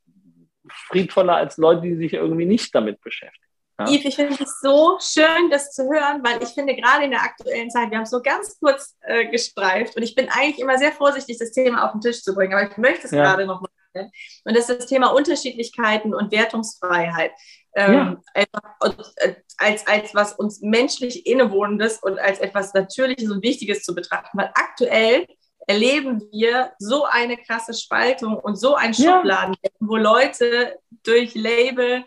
[0.69, 3.47] friedvoller als Leute, die sich irgendwie nicht damit beschäftigen.
[3.79, 3.87] Ja?
[3.87, 7.23] Yves, ich finde es so schön, das zu hören, weil ich finde, gerade in der
[7.23, 10.79] aktuellen Zeit, wir haben es so ganz kurz äh, gestreift und ich bin eigentlich immer
[10.79, 13.23] sehr vorsichtig, das Thema auf den Tisch zu bringen, aber ich möchte es ja.
[13.23, 13.71] gerade noch mal.
[13.93, 17.33] Und das ist das Thema Unterschiedlichkeiten und Wertungsfreiheit.
[17.75, 18.45] Ähm, ja.
[18.45, 24.39] Äh, als, als was uns menschlich innewohnendes und als etwas Natürliches und Wichtiges zu betrachten.
[24.39, 25.27] Weil aktuell
[25.71, 29.71] erleben wir so eine krasse Spaltung und so ein Schubladen, ja.
[29.79, 32.05] wo Leute durch Label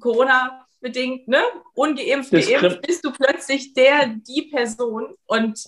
[0.00, 1.42] Corona bedingt, ne,
[1.74, 5.58] ungeimpft, geimpft, bist du plötzlich der, die Person und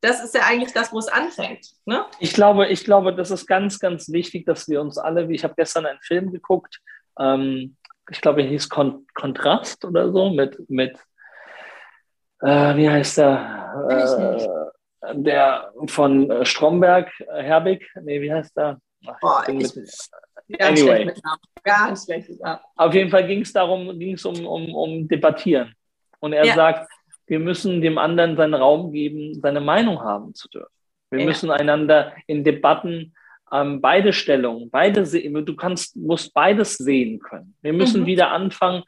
[0.00, 1.64] das ist ja eigentlich das, wo es anfängt.
[1.84, 2.04] Ne?
[2.18, 5.44] Ich glaube, ich glaube, das ist ganz, ganz wichtig, dass wir uns alle, wie ich
[5.44, 6.80] habe gestern einen Film geguckt,
[7.18, 7.76] ähm,
[8.10, 10.98] ich glaube, er hieß Kon Kontrast oder so, mit, mit
[12.40, 14.71] äh, wie heißt der?
[15.12, 18.78] Der von äh, Stromberg, äh, Herbig, nee, wie heißt der?
[19.06, 21.12] Ach, Boah, ich, mit, anyway.
[21.64, 22.60] Ganz schlecht, ja.
[22.76, 25.74] Auf jeden Fall ging es darum, ging es um, um, um Debattieren.
[26.20, 26.54] Und er ja.
[26.54, 26.90] sagt,
[27.26, 30.72] wir müssen dem anderen seinen Raum geben, seine Meinung haben zu dürfen.
[31.10, 31.26] Wir ja.
[31.26, 33.14] müssen einander in Debatten
[33.52, 37.54] ähm, beide Stellungen, beide sehen, du kannst, musst beides sehen können.
[37.60, 38.06] Wir müssen mhm.
[38.06, 38.82] wieder anfangen,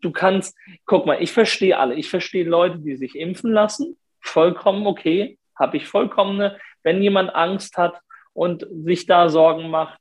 [0.00, 0.56] du kannst,
[0.86, 1.94] guck mal, ich verstehe alle.
[1.94, 7.76] Ich verstehe Leute, die sich impfen lassen vollkommen okay, habe ich vollkommene, wenn jemand Angst
[7.76, 8.00] hat
[8.32, 9.98] und sich da Sorgen macht.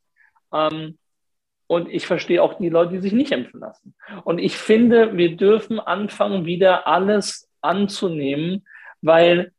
[0.52, 0.98] Ähm,
[1.68, 3.96] und ich verstehe auch die Leute, die sich nicht impfen lassen.
[4.26, 8.66] Und ich finde, wir dürfen anfangen, wieder alles anzunehmen,
[9.02, 9.52] weil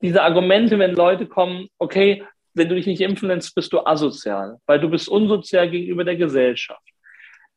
[0.00, 2.24] diese Argumente, wenn Leute kommen, okay,
[2.54, 6.16] wenn du dich nicht impfen lässt, bist du asozial, weil du bist unsozial gegenüber der
[6.16, 6.82] Gesellschaft.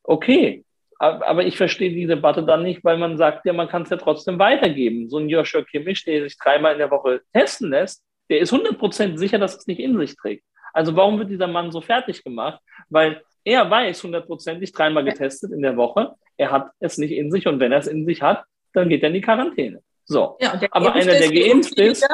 [0.03, 0.63] Okay,
[1.01, 3.97] aber ich verstehe die Debatte dann nicht, weil man sagt, ja, man kann es ja
[3.97, 5.09] trotzdem weitergeben.
[5.09, 9.17] So ein Joshua Kimmich, der sich dreimal in der Woche testen lässt, der ist 100%
[9.17, 10.43] sicher, dass es nicht in sich trägt.
[10.73, 12.61] Also warum wird dieser Mann so fertig gemacht?
[12.89, 17.47] Weil er weiß hundertprozentig dreimal getestet in der Woche, er hat es nicht in sich
[17.47, 18.43] und wenn er es in sich hat,
[18.73, 19.81] dann geht er in die Quarantäne.
[20.05, 20.37] So.
[20.39, 22.07] Ja, aber einer, der geimpft ist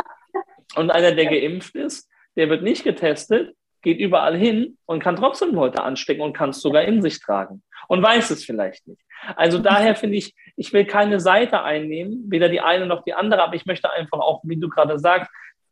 [0.76, 3.54] und einer, der geimpft ist, der wird nicht getestet,
[3.88, 7.64] geht überall hin und kann trotzdem Leute anstecken und kann es sogar in sich tragen
[7.88, 9.02] und weiß es vielleicht nicht.
[9.38, 13.42] Also daher finde ich, ich will keine Seite einnehmen, weder die eine noch die andere,
[13.42, 15.32] aber ich möchte einfach auch, wie du gerade sagst,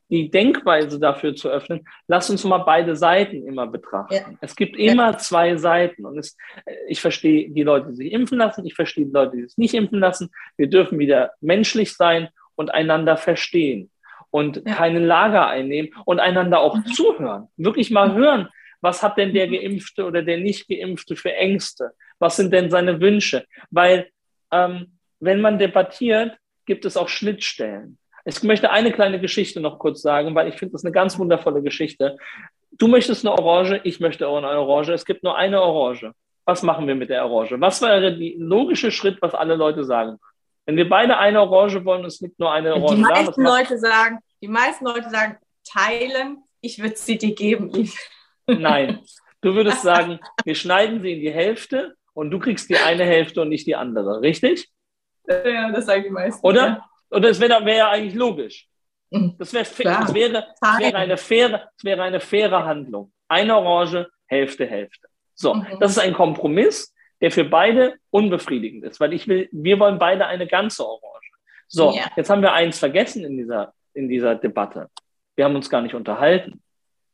[0.10, 4.14] die Denkweise dafür zu öffnen, lass uns mal beide Seiten immer betrachten.
[4.14, 4.38] Ja.
[4.40, 5.18] Es gibt immer ja.
[5.18, 6.38] zwei Seiten und es,
[6.88, 9.74] ich verstehe die Leute, die sich impfen lassen, ich verstehe die Leute, die sich nicht
[9.74, 10.30] impfen lassen.
[10.56, 13.92] Wir dürfen wieder menschlich sein und einander verstehen
[14.36, 14.76] und ja.
[14.76, 16.88] keine Lager einnehmen und einander auch mhm.
[16.88, 17.48] zuhören.
[17.56, 18.50] Wirklich mal hören,
[18.82, 19.54] was hat denn der mhm.
[19.54, 21.92] Geimpfte oder der Nicht-Geimpfte für Ängste?
[22.20, 23.46] Was sind denn seine Wünsche?
[23.72, 24.10] Weil
[24.52, 27.98] ähm, wenn man debattiert, gibt es auch Schnittstellen.
[28.26, 31.62] Ich möchte eine kleine Geschichte noch kurz sagen, weil ich finde das eine ganz wundervolle
[31.62, 32.18] Geschichte.
[32.74, 34.92] Du möchtest eine Orange, ich möchte auch eine Orange.
[34.92, 36.12] Es gibt nur eine Orange.
[36.44, 37.56] Was machen wir mit der Orange?
[37.62, 40.18] Was wäre der logische Schritt, was alle Leute sagen?
[40.66, 43.78] Wenn wir beide eine Orange wollen, es liegt nur eine Orange die meisten da, Leute
[43.78, 47.92] sagen, Die meisten Leute sagen, teilen, ich würde sie dir geben.
[48.48, 49.00] Nein,
[49.42, 53.42] du würdest sagen, wir schneiden sie in die Hälfte und du kriegst die eine Hälfte
[53.42, 54.70] und nicht die andere, richtig?
[55.28, 56.46] Ja, das sagen die meisten.
[56.46, 56.68] Oder?
[56.68, 56.90] Ja.
[57.12, 58.68] Oder das wäre wär ja eigentlich logisch.
[59.12, 59.36] Mhm.
[59.38, 63.12] Das, wär, das, wäre, das, wäre eine faire, das wäre eine faire Handlung.
[63.28, 65.08] Eine Orange, Hälfte, Hälfte.
[65.34, 65.78] So, mhm.
[65.80, 70.26] das ist ein Kompromiss, der für beide unbefriedigend ist, weil ich will, wir wollen beide
[70.26, 71.32] eine ganze Orange.
[71.68, 72.12] So, ja.
[72.16, 74.90] jetzt haben wir eins vergessen in dieser, in dieser Debatte.
[75.36, 76.62] Wir haben uns gar nicht unterhalten.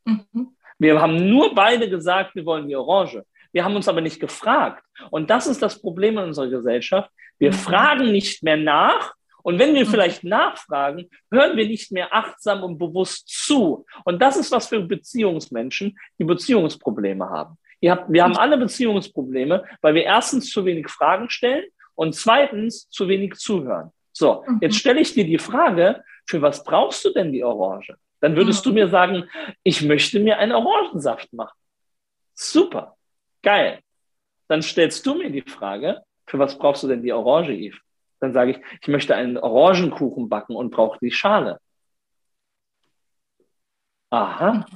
[0.04, 0.56] Mhm.
[0.78, 3.24] Wir haben nur beide gesagt, wir wollen die Orange.
[3.52, 4.84] Wir haben uns aber nicht gefragt.
[5.10, 7.10] Und das ist das Problem in unserer Gesellschaft.
[7.38, 7.56] Wir mhm.
[7.56, 9.14] fragen nicht mehr nach.
[9.42, 9.90] Und wenn wir mhm.
[9.90, 13.84] vielleicht nachfragen, hören wir nicht mehr achtsam und bewusst zu.
[14.04, 17.58] Und das ist was für Beziehungsmenschen, die Beziehungsprobleme haben.
[17.90, 21.64] Habt, wir haben alle Beziehungsprobleme, weil wir erstens zu wenig Fragen stellen
[21.94, 23.90] und zweitens zu wenig zuhören.
[24.12, 24.58] So, mhm.
[24.60, 27.96] jetzt stelle ich dir die Frage, für was brauchst du denn die Orange?
[28.20, 29.28] Dann würdest du mir sagen,
[29.64, 31.58] ich möchte mir einen Orangensaft machen.
[32.34, 32.96] Super,
[33.42, 33.80] geil.
[34.48, 37.80] Dann stellst du mir die Frage, für was brauchst du denn die Orange, Yves?
[38.20, 41.58] Dann sage ich, ich möchte einen Orangenkuchen backen und brauche die Schale.
[44.10, 44.66] Aha.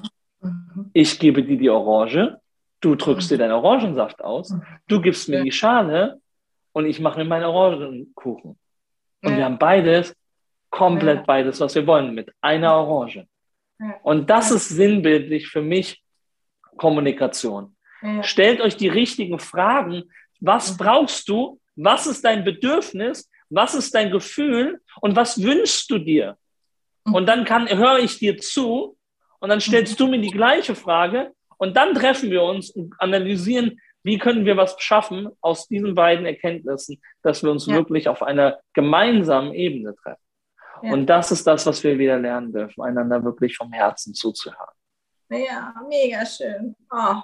[0.40, 0.90] Mhm.
[0.92, 2.40] Ich gebe dir die Orange,
[2.80, 4.54] du drückst dir deinen Orangensaft aus,
[4.86, 6.20] du gibst mir die Schale
[6.72, 8.58] und ich mache mir meinen Orangenkuchen.
[9.22, 9.36] Und ja.
[9.36, 10.14] wir haben beides,
[10.70, 11.24] komplett ja.
[11.24, 13.26] beides, was wir wollen, mit einer Orange.
[13.78, 13.94] Ja.
[14.02, 16.02] Und das ist sinnbildlich für mich
[16.76, 17.76] Kommunikation.
[18.22, 20.04] Stellt euch die richtigen Fragen.
[20.40, 20.76] Was mhm.
[20.76, 21.60] brauchst du?
[21.76, 23.30] Was ist dein Bedürfnis?
[23.48, 24.80] Was ist dein Gefühl?
[25.00, 26.36] Und was wünschst du dir?
[27.04, 27.14] Mhm.
[27.14, 28.96] Und dann kann, höre ich dir zu
[29.40, 30.04] und dann stellst mhm.
[30.04, 34.56] du mir die gleiche Frage und dann treffen wir uns und analysieren, wie können wir
[34.56, 37.74] was schaffen aus diesen beiden Erkenntnissen, dass wir uns ja.
[37.74, 40.22] wirklich auf einer gemeinsamen Ebene treffen.
[40.82, 40.92] Ja.
[40.92, 44.74] Und das ist das, was wir wieder lernen dürfen, einander wirklich vom Herzen zuzuhören.
[45.28, 46.76] Ja, mega schön.
[46.90, 47.22] Oh.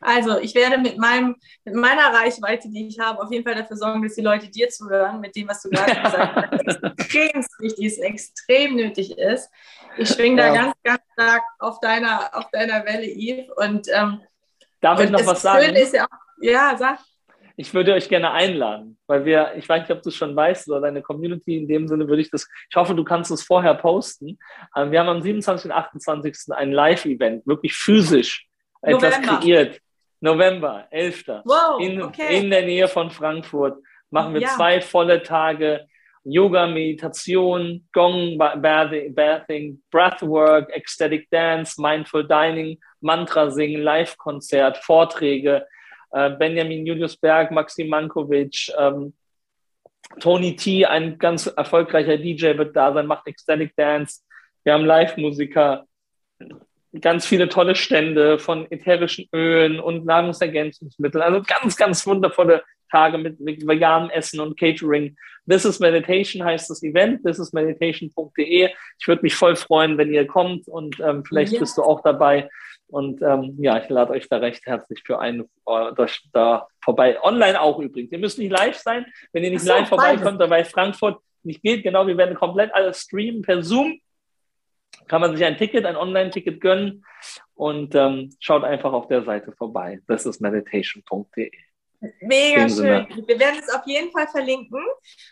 [0.00, 3.76] Also ich werde mit, meinem, mit meiner Reichweite, die ich habe, auf jeden Fall dafür
[3.76, 6.36] sorgen, dass die Leute dir zuhören, mit dem, was du gerade gesagt
[6.66, 9.50] hast, extrem wichtig ist, extrem nötig ist.
[9.96, 10.48] Ich schwinge ja.
[10.48, 13.50] da ganz, ganz stark auf deiner, auf deiner Welle, Yves.
[13.56, 14.20] Und, ähm,
[14.80, 15.74] Darf ich noch was sagen?
[15.74, 16.08] Ja, auch,
[16.40, 16.98] ja, sag.
[17.58, 20.68] Ich würde euch gerne einladen, weil wir, ich weiß nicht, ob du es schon weißt
[20.68, 23.74] oder deine Community, in dem Sinne würde ich das, ich hoffe, du kannst es vorher
[23.74, 24.38] posten.
[24.76, 25.70] Ähm, wir haben am 27.
[25.70, 26.54] und 28.
[26.54, 28.46] ein Live-Event, wirklich physisch
[28.82, 29.06] November.
[29.06, 29.80] etwas kreiert.
[30.26, 31.24] November, 11.
[31.44, 32.40] Wow, in, okay.
[32.40, 33.78] in der Nähe von Frankfurt
[34.10, 34.48] machen wir ja.
[34.48, 35.86] zwei volle Tage
[36.24, 45.64] Yoga, Meditation, Gong, Bathing, Breathwork, Ecstatic Dance, Mindful Dining, Mantra singen, Live-Konzert, Vorträge.
[46.10, 49.14] Äh, Benjamin Julius Berg, Maxim Mankovic, ähm,
[50.20, 54.22] Tony T, ein ganz erfolgreicher DJ, wird da sein, macht Ecstatic Dance.
[54.64, 55.84] Wir haben Live-Musiker,
[57.00, 61.22] ganz viele tolle Stände von ätherischen Ölen und Nahrungsergänzungsmitteln.
[61.22, 65.16] Also ganz, ganz wundervolle Tage mit, mit veganem Essen und Catering.
[65.48, 68.70] This is Meditation heißt das Event, this is meditation.de.
[68.98, 71.60] Ich würde mich voll freuen, wenn ihr kommt und ähm, vielleicht ja.
[71.60, 72.48] bist du auch dabei.
[72.88, 77.20] Und ähm, ja, ich lade euch da recht herzlich für einen äh, da vorbei.
[77.22, 78.12] Online auch übrigens.
[78.12, 79.06] Ihr müsst nicht live sein.
[79.32, 83.00] Wenn ihr nicht so, live vorbeikommt, dabei Frankfurt nicht geht, genau, wir werden komplett alles
[83.00, 84.00] streamen per Zoom.
[85.08, 87.04] Kann man sich ein Ticket, ein Online-Ticket gönnen
[87.54, 90.00] und ähm, schaut einfach auf der Seite vorbei.
[90.06, 91.50] Das ist meditation.de.
[92.20, 93.06] Mega schön.
[93.26, 94.82] Wir werden es auf jeden Fall verlinken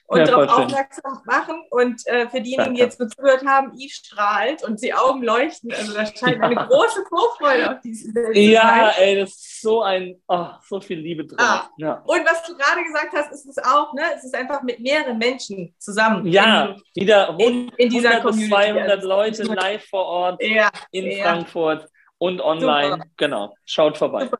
[0.06, 1.62] und ja, darauf aufmerksam machen.
[1.70, 5.72] Und äh, für diejenigen, die jetzt zugehört haben, Yves strahlt und die Augen leuchten.
[5.72, 6.42] Also da scheint ja.
[6.42, 11.26] eine große Vorfreude auf diese Ja, ey, das ist so ein, oh, so viel Liebe
[11.26, 11.38] drin.
[11.40, 11.68] Ah.
[11.78, 12.02] Ja.
[12.06, 14.02] Und was du gerade gesagt hast, ist es auch, ne?
[14.16, 16.26] Es ist einfach mit mehreren Menschen zusammen.
[16.26, 20.42] Ja, in, wieder rund, in, in dieser 100 bis 200 Leute live vor Ort
[20.90, 21.88] in Frankfurt
[22.18, 22.92] und online.
[22.92, 23.04] Super.
[23.16, 24.24] Genau, schaut vorbei.
[24.24, 24.38] Super.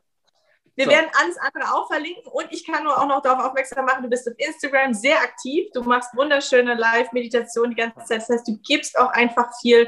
[0.75, 0.91] Wir so.
[0.91, 4.09] werden alles andere auch verlinken und ich kann nur auch noch darauf aufmerksam machen, du
[4.09, 8.21] bist auf Instagram sehr aktiv, du machst wunderschöne Live-Meditationen die ganze Zeit.
[8.21, 9.87] Das heißt, du gibst auch einfach viel,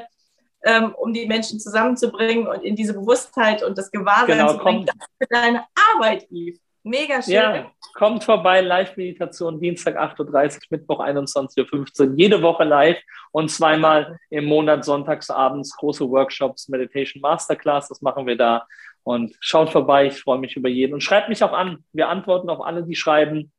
[0.64, 4.86] ähm, um die Menschen zusammenzubringen und in diese Bewusstheit und das Gewahrsein genau, zu bringen.
[4.86, 6.62] Danke für deine Arbeit, Yves.
[6.88, 7.34] Mega schön.
[7.34, 12.98] Ja, kommt vorbei, Live-Meditation, Dienstag 8.30 Uhr, Mittwoch 21.15 Uhr, jede Woche live
[13.32, 18.66] und zweimal im Monat sonntags abends große Workshops, Meditation Masterclass, das machen wir da.
[19.08, 20.93] Und schaut vorbei, ich freue mich über jeden.
[20.93, 21.86] Und schreibt mich auch an.
[21.93, 23.53] Wir antworten auf alle, die schreiben.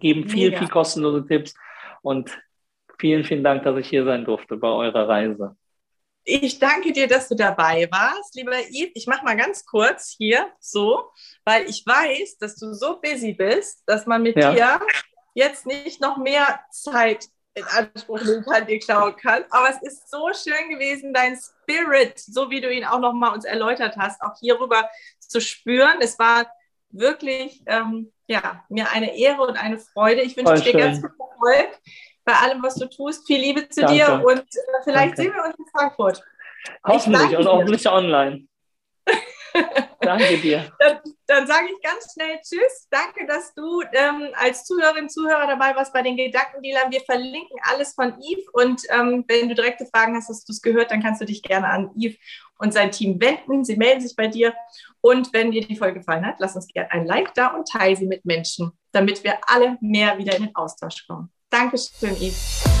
[0.00, 0.58] geben viel, Mega.
[0.58, 1.54] viel kostenlose Tipps
[2.02, 2.36] und
[2.98, 5.56] vielen, vielen Dank, dass ich hier sein durfte bei eurer Reise.
[6.24, 8.90] Ich danke dir, dass du dabei warst, lieber Yves.
[8.94, 11.04] Ich mache mal ganz kurz hier so,
[11.44, 14.52] weil ich weiß, dass du so busy bist, dass man mit ja.
[14.52, 14.80] dir
[15.34, 19.44] jetzt nicht noch mehr Zeit in Anspruch nehmen kann, dir klauen kann.
[19.50, 23.44] Aber es ist so schön gewesen, dein Spirit, so wie du ihn auch nochmal uns
[23.44, 24.88] erläutert hast, auch hierüber
[25.18, 25.96] zu spüren.
[26.00, 26.46] Es war
[26.90, 30.22] wirklich ähm, ja, mir eine Ehre und eine Freude.
[30.22, 31.80] Ich wünsche dir ganz viel Erfolg
[32.24, 33.26] bei allem, was du tust.
[33.26, 33.94] Viel Liebe zu Danke.
[33.94, 35.22] dir und äh, vielleicht Danke.
[35.22, 36.22] sehen wir uns in Frankfurt.
[36.86, 38.46] Hoffentlich und hoffentlich online.
[40.00, 40.72] Danke dir.
[40.78, 42.88] Dann, dann sage ich ganz schnell Tschüss.
[42.90, 46.90] Danke, dass du ähm, als Zuhörerin, Zuhörer dabei warst bei den Gedankendealern.
[46.90, 50.62] Wir verlinken alles von Yves und ähm, wenn du direkte Fragen hast, hast du es
[50.62, 52.18] gehört, dann kannst du dich gerne an Yves
[52.58, 53.64] und sein Team wenden.
[53.64, 54.54] Sie melden sich bei dir.
[55.00, 57.96] Und wenn dir die Folge gefallen hat, lass uns gerne ein Like da und teile
[57.96, 61.30] sie mit Menschen, damit wir alle mehr wieder in den Austausch kommen.
[61.48, 62.79] Dankeschön, Yves.